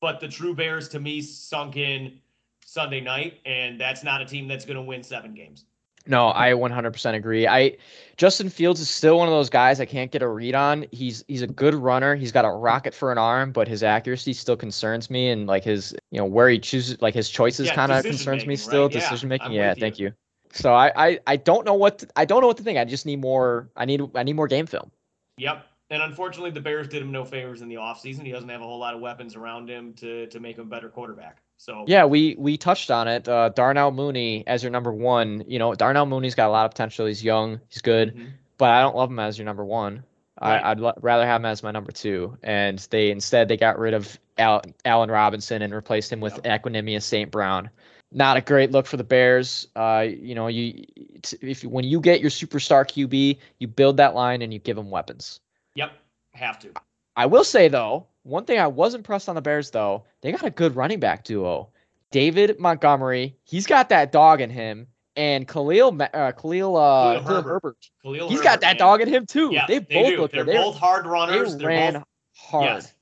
But 0.00 0.20
the 0.20 0.28
true 0.28 0.54
Bears 0.54 0.88
to 0.90 1.00
me 1.00 1.20
sunk 1.22 1.76
in 1.76 2.18
Sunday 2.64 3.00
night, 3.00 3.40
and 3.46 3.80
that's 3.80 4.04
not 4.04 4.20
a 4.20 4.24
team 4.26 4.46
that's 4.46 4.64
going 4.64 4.76
to 4.76 4.82
win 4.82 5.02
seven 5.02 5.34
games. 5.34 5.64
No, 6.08 6.28
I 6.28 6.52
100% 6.52 7.16
agree. 7.16 7.46
I 7.48 7.76
Justin 8.16 8.48
Fields 8.48 8.80
is 8.80 8.88
still 8.88 9.18
one 9.18 9.28
of 9.28 9.32
those 9.32 9.50
guys 9.50 9.80
I 9.80 9.84
can't 9.86 10.10
get 10.10 10.22
a 10.22 10.28
read 10.28 10.54
on. 10.54 10.86
He's 10.92 11.24
he's 11.28 11.42
a 11.42 11.46
good 11.46 11.74
runner. 11.74 12.14
He's 12.14 12.32
got 12.32 12.44
a 12.44 12.50
rocket 12.50 12.94
for 12.94 13.10
an 13.12 13.18
arm, 13.18 13.52
but 13.52 13.66
his 13.68 13.82
accuracy 13.82 14.32
still 14.32 14.56
concerns 14.56 15.10
me 15.10 15.30
and 15.30 15.46
like 15.46 15.64
his, 15.64 15.94
you 16.10 16.18
know, 16.18 16.24
where 16.24 16.48
he 16.48 16.58
chooses 16.58 17.00
like 17.02 17.14
his 17.14 17.28
choices 17.28 17.66
Yeah, 17.66 17.74
kind 17.74 17.90
of 17.92 18.04
concerns 18.04 18.46
me 18.46 18.54
making, 18.54 18.58
still. 18.58 18.82
right? 18.84 18.92
Yeah, 18.92 19.00
Decision 19.00 19.28
making. 19.28 19.46
I'm 19.46 19.52
Yeah, 19.52 19.68
with 19.68 19.78
you. 19.78 19.80
thank 19.80 19.98
you. 19.98 20.12
So 20.52 20.72
I, 20.72 20.92
I 20.96 21.18
I 21.26 21.36
don't 21.36 21.66
know 21.66 21.74
what 21.74 21.98
to, 21.98 22.08
I 22.16 22.24
don't 22.24 22.40
know 22.40 22.46
what 22.46 22.56
to 22.58 22.62
think. 22.62 22.78
I 22.78 22.84
just 22.84 23.04
need 23.04 23.20
more 23.20 23.68
I 23.76 23.84
need 23.84 24.00
I 24.14 24.22
need 24.22 24.34
more 24.36 24.48
game 24.48 24.66
film. 24.66 24.90
Yep. 25.38 25.66
And 25.90 26.02
unfortunately, 26.02 26.50
the 26.50 26.60
Bears 26.60 26.88
did 26.88 27.00
him 27.02 27.12
no 27.12 27.24
favors 27.24 27.62
in 27.62 27.68
the 27.68 27.76
offseason. 27.76 28.24
He 28.24 28.32
doesn't 28.32 28.48
have 28.48 28.60
a 28.60 28.64
whole 28.64 28.78
lot 28.78 28.94
of 28.94 29.00
weapons 29.00 29.36
around 29.36 29.68
him 29.70 29.92
to 29.94 30.26
to 30.26 30.40
make 30.40 30.56
him 30.58 30.62
a 30.66 30.68
better 30.68 30.88
quarterback. 30.88 31.38
So 31.58 31.84
Yeah, 31.86 32.04
we 32.04 32.34
we 32.38 32.56
touched 32.56 32.90
on 32.90 33.06
it. 33.08 33.28
Uh, 33.28 33.50
Darnell 33.50 33.92
Mooney 33.92 34.44
as 34.46 34.62
your 34.62 34.70
number 34.72 34.92
one. 34.92 35.44
You 35.46 35.58
know, 35.58 35.74
Darnell 35.74 36.06
Mooney's 36.06 36.34
got 36.34 36.48
a 36.48 36.50
lot 36.50 36.64
of 36.64 36.72
potential. 36.72 37.06
He's 37.06 37.22
young. 37.22 37.60
He's 37.68 37.82
good. 37.82 38.16
Mhm. 38.16 38.26
but 38.58 38.70
I 38.70 38.80
don't 38.80 38.96
love 38.96 39.10
him 39.10 39.18
as 39.18 39.36
your 39.38 39.44
number 39.44 39.64
one. 39.66 40.02
Right. 40.40 40.62
I, 40.64 40.70
I'd 40.70 40.80
l- 40.80 40.94
rather 41.02 41.26
have 41.26 41.40
him 41.42 41.44
as 41.46 41.62
my 41.62 41.70
number 41.70 41.92
two. 41.92 42.36
And 42.42 42.78
they 42.90 43.10
instead 43.10 43.48
they 43.48 43.56
got 43.58 43.78
rid 43.78 43.92
of 43.94 44.18
Al- 44.38 44.62
Allen 44.86 45.10
Robinson 45.10 45.60
and 45.62 45.74
replaced 45.74 46.10
him 46.12 46.20
with 46.20 46.34
Equanimeous 46.42 47.02
St. 47.02 47.30
Brown. 47.30 47.68
Not 48.12 48.36
a 48.38 48.40
great 48.40 48.70
look 48.70 48.86
for 48.86 48.96
the 48.96 49.04
Bears. 49.04 49.68
Uh, 49.76 50.06
you 50.08 50.34
know, 50.34 50.46
you 50.46 50.84
t- 51.22 51.36
if 51.42 51.64
when 51.64 51.84
you 51.84 52.00
get 52.00 52.20
your 52.20 52.30
superstar 52.30 52.84
QB, 52.86 53.38
you 53.58 53.68
build 53.68 53.98
that 53.98 54.14
line 54.14 54.40
and 54.42 54.52
you 54.52 54.58
give 54.58 54.76
him 54.78 54.90
weapons. 54.90 55.40
Yep. 55.76 55.92
Have 56.32 56.58
to. 56.60 56.72
I 57.16 57.26
will 57.26 57.44
say 57.44 57.68
though, 57.68 58.06
one 58.24 58.44
thing 58.44 58.58
I 58.58 58.66
was 58.66 58.94
impressed 58.94 59.28
on 59.28 59.36
the 59.36 59.40
Bears 59.40 59.70
though, 59.70 60.04
they 60.20 60.32
got 60.32 60.44
a 60.44 60.50
good 60.50 60.74
running 60.74 61.00
back 61.00 61.24
duo. 61.24 61.68
David 62.10 62.58
Montgomery, 62.58 63.36
he's 63.44 63.66
got 63.66 63.88
that 63.90 64.12
dog 64.12 64.40
in 64.40 64.50
him, 64.50 64.86
and 65.16 65.46
Khalil 65.46 65.96
uh, 66.14 66.32
Khalil, 66.32 66.76
uh, 66.76 67.20
Khalil 67.20 67.22
Herbert. 67.22 67.50
Herbert. 67.50 67.76
Khalil 68.02 68.28
He's 68.28 68.38
Herbert, 68.38 68.44
got 68.44 68.60
that 68.62 68.74
man. 68.74 68.76
dog 68.78 69.00
in 69.00 69.08
him 69.08 69.26
too. 69.26 69.50
Yeah, 69.52 69.64
they 69.66 69.78
they 69.78 69.94
both 69.94 70.08
do. 70.10 70.20
look 70.20 70.32
They're 70.32 70.44
good. 70.44 70.54
They, 70.54 70.58
both 70.58 70.76
hard 70.76 71.06
runners. 71.06 71.56
They're 71.56 71.68
ran 71.68 71.92
both 71.94 72.04
hard. 72.36 72.64
Yes. 72.64 72.92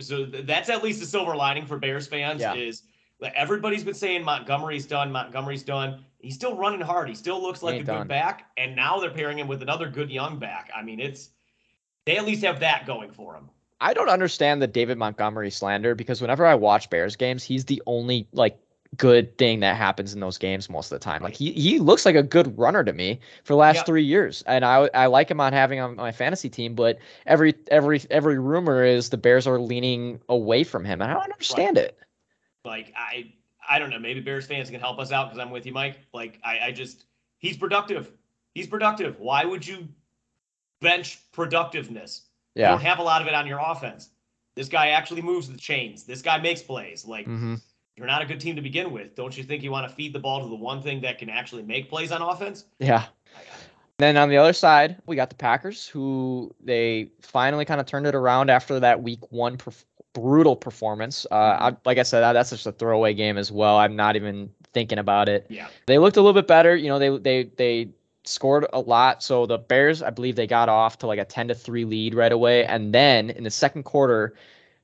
So 0.00 0.24
that's 0.24 0.68
at 0.70 0.82
least 0.82 1.02
a 1.02 1.06
silver 1.06 1.36
lining 1.36 1.66
for 1.66 1.76
Bears 1.78 2.06
fans 2.06 2.40
Yeah. 2.40 2.54
is 2.54 2.82
everybody's 3.34 3.84
been 3.84 3.94
saying 3.94 4.24
Montgomery's 4.24 4.86
done, 4.86 5.12
Montgomery's 5.12 5.62
done. 5.62 6.04
He's 6.18 6.34
still 6.34 6.56
running 6.56 6.80
hard. 6.80 7.08
He 7.08 7.14
still 7.14 7.40
looks 7.42 7.62
like 7.62 7.74
a 7.74 7.76
ain't 7.78 7.86
good 7.86 8.08
back, 8.08 8.46
and 8.56 8.74
now 8.74 8.98
they're 8.98 9.10
pairing 9.10 9.38
him 9.38 9.48
with 9.48 9.62
another 9.62 9.88
good 9.88 10.10
young 10.10 10.38
back. 10.38 10.70
I 10.74 10.82
mean, 10.82 11.00
it's 11.00 11.30
they 12.06 12.16
at 12.16 12.24
least 12.24 12.44
have 12.44 12.60
that 12.60 12.86
going 12.86 13.10
for 13.10 13.34
them. 13.34 13.50
I 13.80 13.94
don't 13.94 14.08
understand 14.10 14.60
the 14.60 14.66
David 14.66 14.98
Montgomery 14.98 15.50
slander 15.50 15.94
because 15.94 16.20
whenever 16.20 16.44
I 16.46 16.54
watch 16.54 16.90
Bears 16.90 17.16
games, 17.16 17.42
he's 17.42 17.64
the 17.64 17.82
only 17.86 18.26
like 18.32 18.58
good 18.96 19.38
thing 19.38 19.60
that 19.60 19.76
happens 19.76 20.12
in 20.12 20.20
those 20.20 20.36
games 20.36 20.68
most 20.68 20.90
of 20.92 20.98
the 20.98 21.04
time. 21.04 21.22
Like 21.22 21.34
he 21.36 21.52
he 21.52 21.78
looks 21.78 22.04
like 22.04 22.16
a 22.16 22.22
good 22.22 22.58
runner 22.58 22.84
to 22.84 22.92
me 22.92 23.20
for 23.44 23.54
the 23.54 23.56
last 23.58 23.76
Yeah. 23.76 23.82
three 23.84 24.04
years, 24.04 24.42
and 24.46 24.64
I 24.64 24.90
I 24.92 25.06
like 25.06 25.30
him 25.30 25.40
on 25.40 25.52
having 25.52 25.80
on 25.80 25.96
my 25.96 26.12
fantasy 26.12 26.50
team. 26.50 26.74
But 26.74 26.98
every 27.26 27.54
every 27.70 28.02
every 28.10 28.38
rumor 28.38 28.84
is 28.84 29.08
the 29.08 29.16
Bears 29.16 29.46
are 29.46 29.58
leaning 29.58 30.20
away 30.28 30.64
from 30.64 30.84
him, 30.84 31.00
and 31.00 31.10
I 31.10 31.14
don't 31.14 31.22
understand 31.22 31.78
it. 31.78 31.98
Like 32.64 32.92
I, 32.96 33.32
I 33.68 33.78
don't 33.78 33.90
know. 33.90 33.98
Maybe 33.98 34.20
Bears 34.20 34.46
fans 34.46 34.68
can 34.70 34.80
help 34.80 34.98
us 34.98 35.12
out 35.12 35.30
because 35.30 35.38
I'm 35.38 35.50
with 35.50 35.64
you, 35.64 35.72
Mike. 35.72 35.98
Like 36.12 36.38
I, 36.44 36.58
I 36.66 36.72
just 36.72 37.06
he's 37.38 37.56
productive. 37.56 38.12
He's 38.54 38.66
productive. 38.66 39.18
Why 39.20 39.44
would 39.44 39.66
you 39.66 39.88
bench 40.80 41.20
productiveness? 41.32 42.22
You 42.54 42.62
Yeah. 42.62 42.70
don't 42.70 42.82
have 42.82 42.98
a 42.98 43.02
lot 43.02 43.22
of 43.22 43.28
it 43.28 43.34
on 43.34 43.46
your 43.46 43.60
offense. 43.64 44.10
This 44.56 44.68
guy 44.68 44.88
actually 44.88 45.22
moves 45.22 45.48
the 45.48 45.56
chains. 45.56 46.04
This 46.04 46.22
guy 46.22 46.38
makes 46.38 46.62
plays. 46.62 47.06
Like 47.06 47.26
hmm 47.26 47.56
you're 47.96 48.06
not 48.06 48.22
a 48.22 48.26
good 48.26 48.40
team 48.40 48.56
to 48.56 48.62
begin 48.62 48.92
with. 48.92 49.14
Don't 49.14 49.36
you 49.36 49.44
think 49.44 49.62
you 49.62 49.70
want 49.70 49.86
to 49.86 49.94
feed 49.94 50.14
the 50.14 50.18
ball 50.18 50.40
to 50.42 50.48
the 50.48 50.54
one 50.54 50.80
thing 50.80 51.02
that 51.02 51.18
can 51.18 51.28
actually 51.28 51.62
make 51.62 51.90
plays 51.90 52.10
on 52.12 52.22
offense? 52.22 52.64
Yeah. 52.78 53.04
Then 53.98 54.16
on 54.16 54.30
the 54.30 54.38
other 54.38 54.54
side, 54.54 54.96
we 55.04 55.16
got 55.16 55.28
the 55.28 55.36
Packers, 55.36 55.86
who 55.86 56.50
they 56.64 57.10
finally 57.20 57.66
kind 57.66 57.78
of 57.78 57.86
turned 57.86 58.06
it 58.06 58.14
around 58.14 58.48
after 58.48 58.80
that 58.80 59.02
Week 59.02 59.20
One 59.30 59.58
perf- 59.58 59.84
brutal 60.14 60.56
performance. 60.56 61.26
Uh, 61.30 61.34
I, 61.34 61.76
like 61.84 61.98
I 61.98 62.02
said, 62.02 62.20
that, 62.20 62.32
that's 62.32 62.48
just 62.48 62.66
a 62.66 62.72
throwaway 62.72 63.12
game 63.12 63.36
as 63.36 63.52
well. 63.52 63.76
I'm 63.76 63.96
not 63.96 64.16
even 64.16 64.50
thinking 64.72 64.98
about 64.98 65.28
it. 65.28 65.44
Yeah. 65.50 65.68
They 65.84 65.98
looked 65.98 66.16
a 66.16 66.22
little 66.22 66.32
bit 66.40 66.46
better. 66.46 66.74
You 66.74 66.88
know, 66.88 66.98
they 66.98 67.18
they 67.18 67.50
they 67.56 67.90
scored 68.24 68.66
a 68.72 68.80
lot. 68.80 69.22
So 69.22 69.46
the 69.46 69.58
Bears, 69.58 70.02
I 70.02 70.10
believe, 70.10 70.36
they 70.36 70.46
got 70.46 70.68
off 70.68 70.98
to 70.98 71.06
like 71.06 71.18
a 71.18 71.24
10 71.24 71.48
to 71.48 71.54
three 71.54 71.84
lead 71.84 72.14
right 72.14 72.32
away, 72.32 72.64
and 72.66 72.92
then 72.94 73.30
in 73.30 73.44
the 73.44 73.50
second 73.50 73.84
quarter, 73.84 74.34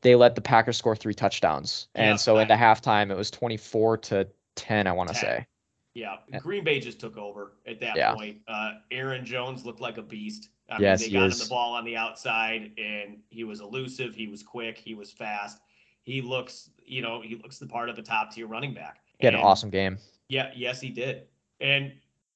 they 0.02 0.14
let 0.14 0.34
the 0.34 0.40
Packers 0.40 0.76
score 0.76 0.94
three 0.96 1.14
touchdowns. 1.14 1.88
And 1.94 2.10
Yeah, 2.12 2.16
so 2.16 2.36
I- 2.36 2.42
into 2.42 2.54
halftime, 2.54 3.10
it 3.10 3.16
was 3.16 3.30
24 3.30 3.98
to 3.98 4.28
10. 4.54 4.86
I 4.86 4.92
want 4.92 5.08
to 5.08 5.14
say. 5.14 5.46
Yeah, 5.94 6.18
Green 6.40 6.62
Bay 6.62 6.78
just 6.78 7.00
took 7.00 7.16
over 7.16 7.52
at 7.66 7.80
that 7.80 7.96
Yeah. 7.96 8.14
point. 8.14 8.42
Uh, 8.46 8.74
Aaron 8.90 9.24
Jones 9.24 9.64
looked 9.64 9.80
like 9.80 9.96
a 9.96 10.02
beast. 10.02 10.50
I 10.68 10.78
Yes, 10.78 11.00
mean, 11.00 11.08
he 11.10 11.14
they 11.16 11.20
got 11.20 11.32
him 11.32 11.38
the 11.38 11.46
ball 11.48 11.72
on 11.74 11.84
the 11.84 11.96
outside, 11.96 12.72
and 12.76 13.22
he 13.30 13.44
was 13.44 13.60
elusive. 13.60 14.14
He 14.14 14.26
was 14.26 14.42
quick. 14.42 14.76
He 14.76 14.94
was 14.94 15.10
fast. 15.10 15.60
He 16.02 16.20
looks, 16.20 16.70
you 16.84 17.00
know, 17.02 17.22
he 17.22 17.36
looks 17.36 17.58
the 17.58 17.66
part 17.66 17.88
of 17.88 17.98
a 17.98 18.02
top 18.02 18.30
tier 18.32 18.46
running 18.46 18.74
back. 18.74 18.98
He 19.18 19.26
had 19.26 19.34
an 19.34 19.40
awesome 19.40 19.70
game. 19.70 19.96
Yeah, 20.28 20.50
yes, 20.54 20.80
he 20.80 20.90
did. 20.90 21.28
And 21.60 21.92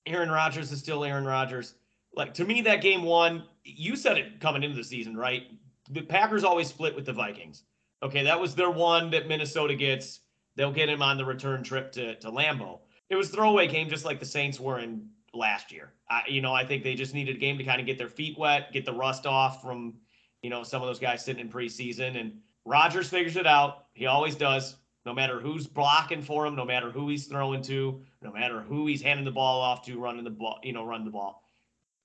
Aaron 0.07 0.31
Rodgers 0.31 0.73
is 0.73 0.79
still 0.79 1.05
Aaron 1.05 1.25
Rodgers. 1.25 1.75
Like 2.15 2.35
to 2.35 2.45
me, 2.45 2.61
that 2.63 2.83
game 2.83 3.03
one, 3.03 3.45
you 3.65 3.97
said 3.97 4.19
it 4.19 4.41
coming 4.41 4.63
into 4.63 4.77
the 4.77 4.85
season, 4.85 5.17
right? 5.17 5.45
The 5.91 6.03
Packers 6.03 6.45
always 6.45 6.69
split 6.69 6.95
with 6.95 7.07
the 7.07 7.13
Vikings. 7.13 7.65
Okay, 8.03 8.23
that 8.25 8.41
was 8.41 8.55
their 8.55 8.71
one 8.71 9.11
that 9.11 9.29
Minnesota 9.29 9.75
gets. 9.75 10.21
They'll 10.57 10.73
get 10.73 10.89
him 10.89 11.03
on 11.03 11.17
the 11.17 11.25
return 11.25 11.63
trip 11.63 11.93
to, 11.93 12.17
to 12.17 12.31
Lambeau. 12.31 12.81
It 13.09 13.17
was 13.17 13.31
throwaway 13.31 13.67
game, 13.67 13.89
just 13.89 14.05
like 14.05 14.19
the 14.21 14.27
Saints 14.27 14.59
were 14.59 14.79
in 14.79 15.09
last 15.35 15.73
year. 15.73 15.93
I, 16.09 16.23
you 16.29 16.41
know, 16.41 16.53
I 16.53 16.65
think 16.65 16.83
they 16.83 16.95
just 16.95 17.15
needed 17.15 17.37
a 17.37 17.39
game 17.39 17.59
to 17.59 17.65
kind 17.65 17.81
of 17.81 17.87
get 17.87 17.99
their 17.99 18.09
feet 18.09 18.39
wet, 18.39 18.73
get 18.73 18.85
the 18.85 18.93
rust 18.93 19.27
off 19.27 19.63
from, 19.63 19.95
you 20.43 20.51
know, 20.51 20.63
some 20.63 20.83
of 20.83 20.89
those 20.89 20.99
guys 20.99 21.25
sitting 21.25 21.41
in 21.41 21.53
preseason. 21.53 22.19
And 22.21 22.41
Rodgers 22.65 23.09
figures 23.09 23.37
it 23.37 23.47
out. 23.47 23.87
He 23.95 24.07
always 24.07 24.35
does. 24.35 24.77
No 25.07 25.15
matter 25.15 25.41
who's 25.41 25.67
blocking 25.67 26.23
for 26.23 26.47
him, 26.47 26.55
no 26.55 26.65
matter 26.65 26.91
who 26.91 27.09
he's 27.09 27.27
throwing 27.27 27.63
to, 27.63 28.01
no 28.23 28.33
matter 28.33 28.61
who 28.61 28.87
he's 28.87 29.01
handing 29.01 29.25
the 29.25 29.31
ball 29.31 29.61
off 29.61 29.85
to, 29.87 29.99
running 29.99 30.25
the 30.25 30.31
ball, 30.31 30.59
you 30.63 30.73
know, 30.73 30.85
run 30.85 31.05
the 31.05 31.11
ball. 31.11 31.43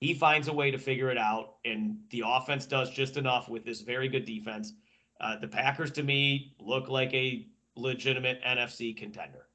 He 0.00 0.14
finds 0.14 0.48
a 0.48 0.52
way 0.52 0.70
to 0.70 0.78
figure 0.78 1.10
it 1.10 1.18
out, 1.18 1.56
and 1.64 1.98
the 2.10 2.22
offense 2.26 2.66
does 2.66 2.90
just 2.90 3.16
enough 3.16 3.48
with 3.48 3.64
this 3.64 3.80
very 3.80 4.08
good 4.08 4.24
defense. 4.24 4.74
Uh, 5.20 5.36
the 5.38 5.48
Packers, 5.48 5.90
to 5.92 6.02
me, 6.02 6.54
look 6.60 6.88
like 6.88 7.12
a 7.14 7.46
legitimate 7.76 8.42
NFC 8.42 8.96
contender. 8.96 9.46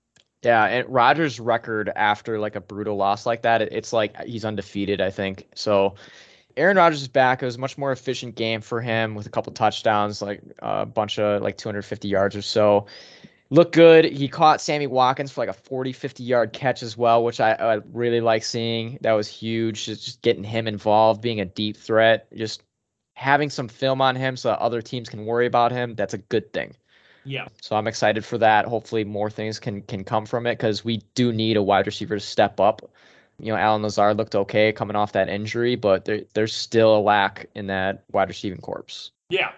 Yeah, 0.43 0.65
and 0.65 0.89
Rodgers' 0.89 1.39
record 1.39 1.91
after 1.95 2.39
like 2.39 2.55
a 2.55 2.61
brutal 2.61 2.95
loss 2.95 3.27
like 3.27 3.43
that, 3.43 3.61
it's 3.61 3.93
like 3.93 4.19
he's 4.23 4.43
undefeated, 4.43 4.99
I 4.99 5.11
think. 5.11 5.47
So 5.53 5.95
Aaron 6.57 6.77
Rodgers 6.77 7.03
is 7.03 7.07
back. 7.07 7.43
It 7.43 7.45
was 7.45 7.55
a 7.55 7.59
much 7.59 7.77
more 7.77 7.91
efficient 7.91 8.35
game 8.35 8.61
for 8.61 8.81
him 8.81 9.13
with 9.13 9.27
a 9.27 9.29
couple 9.29 9.53
touchdowns, 9.53 10.21
like 10.21 10.41
a 10.59 10.85
bunch 10.85 11.19
of 11.19 11.43
like 11.43 11.57
250 11.57 12.07
yards 12.07 12.35
or 12.35 12.41
so. 12.41 12.87
Looked 13.51 13.75
good. 13.75 14.05
He 14.05 14.29
caught 14.29 14.61
Sammy 14.61 14.87
Watkins 14.87 15.29
for 15.29 15.41
like 15.41 15.49
a 15.49 15.53
40, 15.53 15.91
50 15.91 16.23
yard 16.23 16.53
catch 16.53 16.81
as 16.81 16.95
well, 16.95 17.21
which 17.21 17.41
I, 17.41 17.51
I 17.51 17.79
really 17.91 18.21
like 18.21 18.45
seeing. 18.45 18.97
That 19.01 19.11
was 19.11 19.27
huge. 19.27 19.85
Just, 19.85 20.05
just 20.05 20.21
getting 20.21 20.43
him 20.43 20.69
involved, 20.69 21.21
being 21.21 21.41
a 21.41 21.45
deep 21.45 21.75
threat, 21.75 22.27
just 22.33 22.63
having 23.15 23.49
some 23.49 23.67
film 23.67 24.01
on 24.01 24.15
him 24.15 24.37
so 24.37 24.49
that 24.49 24.59
other 24.59 24.81
teams 24.81 25.09
can 25.09 25.25
worry 25.25 25.47
about 25.47 25.73
him. 25.73 25.95
That's 25.95 26.13
a 26.13 26.17
good 26.17 26.53
thing. 26.53 26.75
Yeah, 27.25 27.49
So 27.61 27.75
I'm 27.75 27.87
excited 27.87 28.25
for 28.25 28.37
that. 28.39 28.65
Hopefully, 28.65 29.03
more 29.03 29.29
things 29.29 29.59
can 29.59 29.81
can 29.83 30.03
come 30.03 30.25
from 30.25 30.47
it 30.47 30.53
because 30.53 30.83
we 30.83 31.03
do 31.13 31.31
need 31.31 31.55
a 31.55 31.61
wide 31.61 31.85
receiver 31.85 32.15
to 32.15 32.19
step 32.19 32.59
up. 32.59 32.81
You 33.37 33.51
know, 33.51 33.57
Allen 33.57 33.83
Lazard 33.83 34.17
looked 34.17 34.33
okay 34.33 34.71
coming 34.71 34.95
off 34.95 35.11
that 35.11 35.29
injury, 35.29 35.75
but 35.75 36.05
there, 36.05 36.21
there's 36.33 36.53
still 36.53 36.97
a 36.97 36.99
lack 36.99 37.47
in 37.53 37.67
that 37.67 38.05
wide 38.11 38.29
receiving 38.29 38.59
corpse. 38.59 39.11
yeah, 39.29 39.51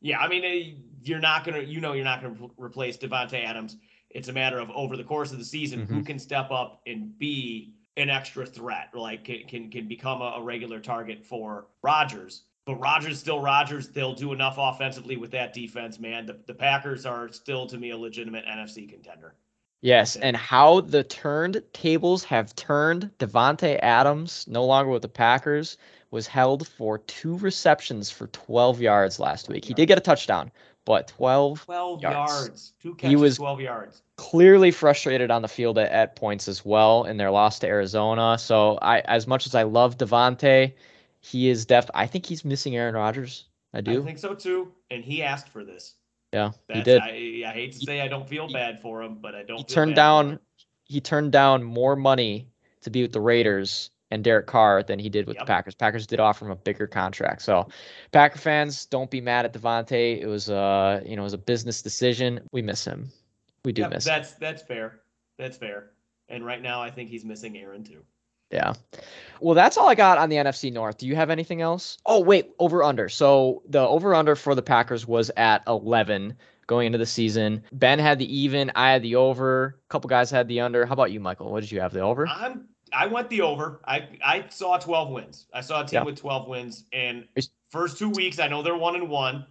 yeah. 0.00 0.18
I 0.18 0.28
mean, 0.28 0.44
eh, 0.44 0.74
you're 1.02 1.20
not 1.20 1.44
gonna, 1.44 1.60
you 1.60 1.80
know, 1.80 1.92
you're 1.92 2.04
not 2.04 2.22
gonna 2.22 2.48
replace 2.56 2.96
Davante 2.96 3.44
Adams. 3.44 3.76
It's 4.10 4.28
a 4.28 4.32
matter 4.32 4.58
of 4.58 4.70
over 4.70 4.96
the 4.96 5.04
course 5.04 5.32
of 5.32 5.38
the 5.38 5.44
season, 5.44 5.86
who 5.86 6.02
can 6.02 6.18
step 6.18 6.50
up 6.50 6.80
and 6.86 7.16
be 7.18 7.74
an 7.96 8.10
extra 8.10 8.44
threat, 8.44 8.90
like 8.94 9.24
can 9.24 9.44
can, 9.46 9.70
can 9.70 9.88
become 9.88 10.20
a, 10.20 10.34
a 10.36 10.42
regular 10.42 10.80
target 10.80 11.24
for 11.24 11.66
Rodgers. 11.82 12.42
But 12.66 12.76
Rodgers 12.76 13.18
still 13.18 13.40
Rodgers. 13.40 13.88
They'll 13.88 14.14
do 14.14 14.32
enough 14.32 14.56
offensively 14.58 15.16
with 15.16 15.30
that 15.32 15.52
defense, 15.54 15.98
man. 15.98 16.26
The, 16.26 16.38
the 16.46 16.54
Packers 16.54 17.06
are 17.06 17.30
still 17.32 17.66
to 17.66 17.78
me 17.78 17.90
a 17.90 17.96
legitimate 17.96 18.44
NFC 18.46 18.88
contender. 18.88 19.34
Yes, 19.82 20.16
and 20.16 20.36
how 20.36 20.82
the 20.82 21.02
turned 21.04 21.62
tables 21.72 22.22
have 22.24 22.54
turned. 22.54 23.10
Davante 23.18 23.78
Adams, 23.82 24.44
no 24.48 24.64
longer 24.64 24.90
with 24.90 25.02
the 25.02 25.08
Packers, 25.08 25.78
was 26.10 26.26
held 26.26 26.66
for 26.68 26.98
two 26.98 27.38
receptions 27.38 28.10
for 28.10 28.26
12 28.28 28.80
yards 28.80 29.18
last 29.18 29.48
week. 29.48 29.64
He 29.64 29.72
did 29.74 29.86
get 29.86 29.96
a 29.96 30.02
touchdown, 30.02 30.50
but 30.84 31.08
12 31.08 31.64
Twelve 31.64 32.02
Yards. 32.02 32.16
yards, 32.16 32.72
two 32.82 32.94
catches, 32.96 33.10
he 33.10 33.16
was- 33.16 33.36
twelve 33.36 33.60
yards. 33.60 34.02
clearly 34.16 34.70
frustrated 34.70 35.30
on 35.30 35.40
the 35.40 35.48
field 35.48 35.78
at, 35.78 35.90
at 35.92 36.14
points 36.16 36.46
as 36.46 36.62
well 36.64 37.04
in 37.04 37.16
their 37.16 37.30
loss 37.30 37.58
to 37.60 37.66
Arizona. 37.66 38.36
So 38.38 38.78
I, 38.82 39.00
as 39.00 39.26
much 39.26 39.46
as 39.46 39.54
I 39.54 39.62
love 39.62 39.96
Davante, 39.96 40.74
he 41.20 41.48
is 41.48 41.64
def. 41.64 41.88
I 41.94 42.06
think 42.06 42.26
he's 42.26 42.44
missing 42.44 42.76
Aaron 42.76 42.94
Rodgers. 42.94 43.44
I 43.72 43.80
do. 43.80 44.02
I 44.02 44.04
think 44.04 44.18
so 44.18 44.34
too. 44.34 44.72
And 44.90 45.02
he 45.04 45.22
asked 45.22 45.48
for 45.48 45.64
this. 45.64 45.94
Yeah, 46.32 46.52
That's, 46.68 46.78
he 46.78 46.82
did. 46.84 47.00
I, 47.02 47.50
I 47.50 47.52
hate 47.52 47.72
to 47.72 47.78
He- 47.78 47.86
say 47.86 48.00
I 48.00 48.08
don't 48.08 48.28
feel 48.28 48.46
he- 48.46 48.52
bad 48.54 48.80
for 48.80 49.02
him, 49.02 49.16
but 49.20 49.34
I 49.34 49.42
don't. 49.42 49.58
he 49.58 49.64
turned 49.64 49.94
down. 49.96 50.38
He 50.84 51.00
turned 51.00 51.32
down 51.32 51.62
more 51.62 51.96
money 51.96 52.48
to 52.82 52.90
be 52.90 53.02
with 53.02 53.12
the 53.12 53.20
Raiders 53.20 53.90
and 54.12 54.24
Derek 54.24 54.46
Carr 54.46 54.82
than 54.82 54.98
he 54.98 55.08
did 55.08 55.26
with 55.26 55.36
Yep. 55.36 55.46
the 55.46 55.50
Packers. 55.50 55.74
Packers 55.76 56.06
did 56.06 56.18
offer 56.18 56.44
him 56.44 56.50
a 56.50 56.56
bigger 56.56 56.86
contract. 56.88 57.42
So, 57.42 57.68
Packer 58.12 58.38
fans, 58.38 58.86
don't 58.86 59.08
be 59.10 59.20
mad 59.20 59.44
at 59.44 59.52
Davante. 59.52 60.20
It 60.20 60.26
was 60.26 60.50
uh, 60.50 61.00
you 61.04 61.16
know, 61.16 61.22
it 61.22 61.24
was 61.24 61.32
a 61.32 61.38
business 61.38 61.82
decision. 61.82 62.40
We 62.52 62.62
miss 62.62 62.84
him. 62.84 63.10
We 63.64 63.72
do 63.72 63.82
Yep, 63.82 63.90
miss. 63.90 64.06
him. 64.06 64.10
that's 64.14 64.32
that's 64.34 64.62
fair. 64.62 65.00
That's 65.38 65.56
fair. 65.56 65.90
And 66.28 66.44
right 66.44 66.62
now, 66.62 66.80
I 66.80 66.90
think 66.90 67.10
he's 67.10 67.24
missing 67.24 67.56
Aaron 67.58 67.82
too. 67.84 68.02
Yeah. 68.50 68.74
Well, 69.40 69.54
that's 69.54 69.76
all 69.76 69.88
I 69.88 69.94
got 69.94 70.18
on 70.18 70.28
the 70.28 70.36
NFC 70.36 70.72
North. 70.72 70.98
Do 70.98 71.06
you 71.06 71.16
have 71.16 71.30
anything 71.30 71.62
else? 71.62 71.98
Oh, 72.04 72.20
wait, 72.20 72.50
over 72.58 72.82
under. 72.82 73.08
So 73.08 73.62
the 73.68 73.80
over 73.80 74.14
under 74.14 74.36
for 74.36 74.54
the 74.54 74.62
Packers 74.62 75.06
was 75.06 75.30
at 75.36 75.62
11 75.66 76.36
going 76.66 76.86
into 76.86 76.98
the 76.98 77.06
season. 77.06 77.62
Ben 77.72 77.98
had 77.98 78.18
the 78.18 78.36
even, 78.36 78.70
I 78.74 78.92
had 78.92 79.02
the 79.02 79.16
over. 79.16 79.78
A 79.84 79.88
couple 79.88 80.08
guys 80.08 80.30
had 80.30 80.46
the 80.48 80.60
under. 80.60 80.84
How 80.84 80.92
about 80.92 81.10
you, 81.10 81.20
Michael? 81.20 81.50
What 81.50 81.60
did 81.60 81.72
you 81.72 81.80
have? 81.80 81.92
The 81.92 82.00
over? 82.00 82.28
I'm 82.28 82.66
I 82.92 83.06
went 83.06 83.30
the 83.30 83.40
over. 83.40 83.80
I 83.86 84.08
I 84.24 84.44
saw 84.50 84.76
12 84.76 85.10
wins. 85.10 85.46
I 85.54 85.60
saw 85.60 85.82
a 85.82 85.86
team 85.86 85.98
Yeah. 85.98 86.04
with 86.04 86.16
12 86.18 86.48
wins, 86.48 86.84
and 86.92 87.26
first 87.70 87.98
two 87.98 88.10
weeks, 88.10 88.40
I 88.40 88.48
know 88.48 88.62
they're 88.62 88.76
one 88.76 88.96
and 88.96 89.08
one, 89.08 89.46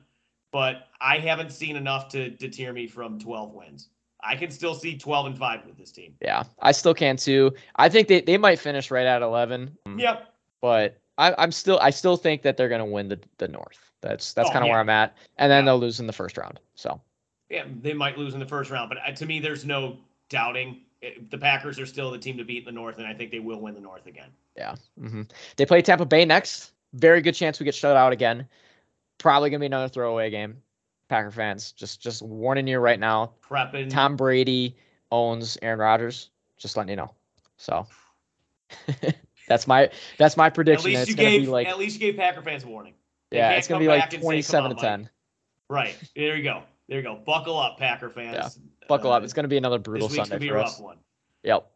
but 0.51 0.87
I 0.99 1.19
haven't 1.19 1.51
seen 1.51 1.77
enough 1.77 2.09
to 2.09 2.29
deter 2.31 2.73
me 2.73 2.85
from 2.85 3.17
12 3.17 3.53
wins. 3.53 3.89
I 4.21 4.35
can 4.35 4.51
still 4.51 4.75
see 4.75 4.97
12 4.97 5.25
and 5.27 5.37
five 5.37 5.65
with 5.65 5.77
this 5.77 5.91
team. 5.91 6.13
Yeah, 6.21 6.43
I 6.61 6.71
still 6.71 6.93
can 6.93 7.15
too. 7.17 7.53
I 7.77 7.87
think 7.89 8.07
they, 8.07 8.21
they 8.21 8.37
might 8.37 8.59
finish 8.59 8.91
right 8.91 9.05
at 9.05 9.21
11. 9.21 9.77
Yep. 9.97 10.33
But 10.61 10.97
I, 11.17 11.33
I'm 11.37 11.51
still 11.51 11.79
I 11.81 11.89
still 11.89 12.17
think 12.17 12.41
that 12.41 12.57
they're 12.57 12.69
going 12.69 12.79
to 12.79 12.85
win 12.85 13.07
the, 13.07 13.19
the 13.37 13.47
North. 13.47 13.79
That's 14.01 14.33
that's 14.33 14.49
Oh, 14.49 14.53
kind 14.53 14.63
of 14.63 14.67
yeah. 14.67 14.71
where 14.73 14.79
I'm 14.81 14.89
at. 14.89 15.15
And 15.37 15.51
then 15.51 15.63
Yeah. 15.65 15.71
they'll 15.71 15.79
lose 15.79 15.99
in 15.99 16.07
the 16.07 16.13
first 16.13 16.37
round. 16.37 16.59
So 16.75 16.99
Yeah, 17.49 17.65
they 17.81 17.93
might 17.93 18.17
lose 18.17 18.33
in 18.33 18.39
the 18.39 18.45
first 18.45 18.71
round, 18.71 18.89
but 18.89 18.97
uh, 19.05 19.11
to 19.13 19.25
me, 19.25 19.39
there's 19.39 19.65
no 19.65 19.97
doubting 20.29 20.81
it, 21.01 21.31
the 21.31 21.37
Packers 21.37 21.79
are 21.79 21.85
still 21.85 22.11
the 22.11 22.17
team 22.17 22.37
to 22.37 22.43
beat 22.43 22.59
in 22.59 22.65
the 22.65 22.71
North, 22.73 22.97
and 22.97 23.07
I 23.07 23.13
think 23.13 23.31
they 23.31 23.39
will 23.39 23.61
win 23.61 23.73
the 23.73 23.79
North 23.79 24.05
again. 24.05 24.29
Yeah. 24.57 24.75
hmm 24.99 25.21
They 25.55 25.65
play 25.65 25.81
Tampa 25.81 26.05
Bay 26.05 26.25
next. 26.25 26.73
Very 26.93 27.21
good 27.21 27.35
chance 27.35 27.57
we 27.59 27.63
get 27.63 27.73
shut 27.75 27.95
out 27.95 28.11
again. 28.11 28.47
Probably 29.17 29.49
gonna 29.49 29.59
be 29.61 29.65
another 29.67 29.87
throwaway 29.87 30.29
game. 30.29 30.61
Packer 31.09 31.31
fans, 31.31 31.71
just 31.73 32.01
just 32.01 32.21
warning 32.21 32.67
you 32.67 32.79
right 32.79 32.99
now. 32.99 33.33
Prepping. 33.41 33.89
Tom 33.89 34.15
Brady 34.15 34.77
owns 35.11 35.57
Aaron 35.61 35.79
Rodgers. 35.79 36.29
Just 36.57 36.77
letting 36.77 36.91
you 36.91 36.95
know. 36.97 37.11
So 37.57 37.85
that's 39.47 39.67
my 39.67 39.89
that's 40.17 40.37
my 40.37 40.49
prediction. 40.49 40.91
at 40.91 40.95
least 40.97 41.01
It's 41.01 41.09
you 41.09 41.15
gave 41.15 41.47
like 41.49 41.67
at 41.67 41.77
least 41.79 41.99
you 41.99 42.11
gave 42.11 42.17
Packer 42.19 42.41
fans 42.41 42.63
a 42.63 42.67
warning. 42.67 42.93
They 43.31 43.37
yeah, 43.37 43.51
it's 43.51 43.67
gonna 43.67 43.79
be 43.79 43.87
like 43.87 44.01
back 44.01 44.13
and 44.13 44.21
say, 44.21 44.25
twenty 44.25 44.41
seven 44.41 44.69
to 44.71 44.75
"Come 44.75 44.85
on, 44.85 44.99
ten. 44.99 45.09
Right. 45.69 45.95
There 46.15 46.35
you 46.35 46.43
go. 46.43 46.63
There 46.87 46.97
you 46.97 47.03
go. 47.03 47.15
Buckle 47.25 47.57
up, 47.59 47.77
Packer 47.77 48.09
fans. 48.09 48.35
Yeah. 48.35 48.87
Buckle 48.87 49.11
up. 49.11 49.21
Uh, 49.21 49.25
It's 49.25 49.33
gonna 49.33 49.47
be 49.47 49.57
another 49.57 49.77
brutal 49.79 50.09
Sunday 50.09 50.29
gonna 50.29 50.39
be 50.39 50.47
a 50.47 50.51
for 50.51 50.55
rough 50.57 50.67
us. 50.67 50.79
one. 50.79 50.97
Yep. 51.43 51.69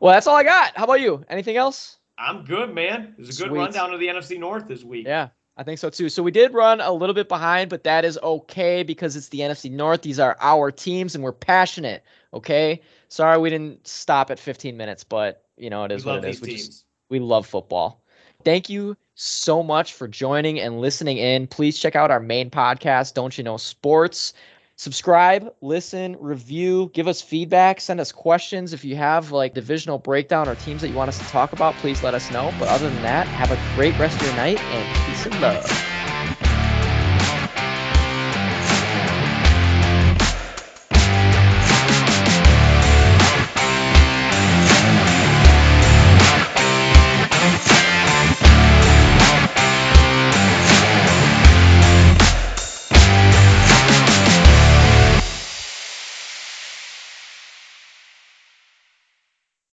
Well, 0.00 0.12
that's 0.12 0.26
all 0.26 0.36
I 0.36 0.44
got. 0.44 0.76
How 0.76 0.84
about 0.84 1.00
you? 1.00 1.24
Anything 1.28 1.56
else? 1.56 1.98
I'm 2.18 2.44
good, 2.44 2.74
man. 2.74 3.14
It 3.18 3.26
was 3.26 3.38
a 3.40 3.42
good 3.44 3.50
Sweet. 3.50 3.58
rundown 3.58 3.92
of 3.94 4.00
the 4.00 4.06
NFC 4.08 4.38
North 4.38 4.68
this 4.68 4.84
week. 4.84 5.06
Yeah, 5.06 5.28
I 5.56 5.62
think 5.64 5.78
so 5.78 5.90
too. 5.90 6.08
So 6.08 6.22
we 6.22 6.30
did 6.30 6.54
run 6.54 6.80
a 6.80 6.92
little 6.92 7.14
bit 7.14 7.28
behind, 7.28 7.68
but 7.68 7.84
that 7.84 8.04
is 8.04 8.18
okay 8.22 8.82
because 8.82 9.16
it's 9.16 9.28
the 9.28 9.40
NFC 9.40 9.70
North. 9.70 10.02
These 10.02 10.18
are 10.18 10.36
our 10.40 10.70
teams 10.70 11.14
and 11.14 11.22
we're 11.22 11.32
passionate. 11.32 12.02
Okay. 12.32 12.80
Sorry 13.08 13.38
we 13.38 13.50
didn't 13.50 13.86
stop 13.86 14.30
at 14.30 14.38
15 14.38 14.76
minutes, 14.76 15.04
but 15.04 15.44
you 15.56 15.68
know, 15.68 15.84
it 15.84 15.92
is 15.92 16.04
we 16.04 16.12
what 16.12 16.24
it 16.24 16.30
is. 16.30 16.40
We 16.40 16.48
teams. 16.48 16.66
just 16.66 16.84
we 17.10 17.18
love 17.18 17.46
football. 17.46 18.02
Thank 18.44 18.68
you 18.70 18.96
so 19.14 19.62
much 19.62 19.92
for 19.92 20.08
joining 20.08 20.58
and 20.58 20.80
listening 20.80 21.18
in. 21.18 21.46
Please 21.46 21.78
check 21.78 21.94
out 21.94 22.10
our 22.10 22.18
main 22.18 22.50
podcast, 22.50 23.14
Dontcha 23.14 23.44
Know 23.44 23.56
Sports. 23.56 24.32
Subscribe, 24.76 25.54
listen, 25.60 26.16
review, 26.18 26.90
give 26.94 27.06
us 27.06 27.20
feedback, 27.22 27.80
send 27.80 28.00
us 28.00 28.10
questions. 28.10 28.72
If 28.72 28.84
you 28.84 28.96
have 28.96 29.30
like 29.30 29.54
divisional 29.54 29.98
breakdown 29.98 30.48
or 30.48 30.56
teams 30.56 30.82
that 30.82 30.88
you 30.88 30.94
want 30.94 31.08
us 31.08 31.18
to 31.18 31.26
talk 31.26 31.52
about, 31.52 31.78
please 31.78 32.02
let 32.02 32.14
us 32.14 32.30
know. 32.30 32.52
But 32.52 32.68
other 32.68 32.90
than 32.90 33.02
that, 33.02 33.28
have 33.34 33.50
a 33.50 33.58
great 33.58 33.96
rest 33.98 34.22
of 34.22 34.26
your 34.26 34.32
night 34.32 34.64
and 34.68 34.92
peace 34.94 35.26
and 35.26 35.40
love. 35.40 35.91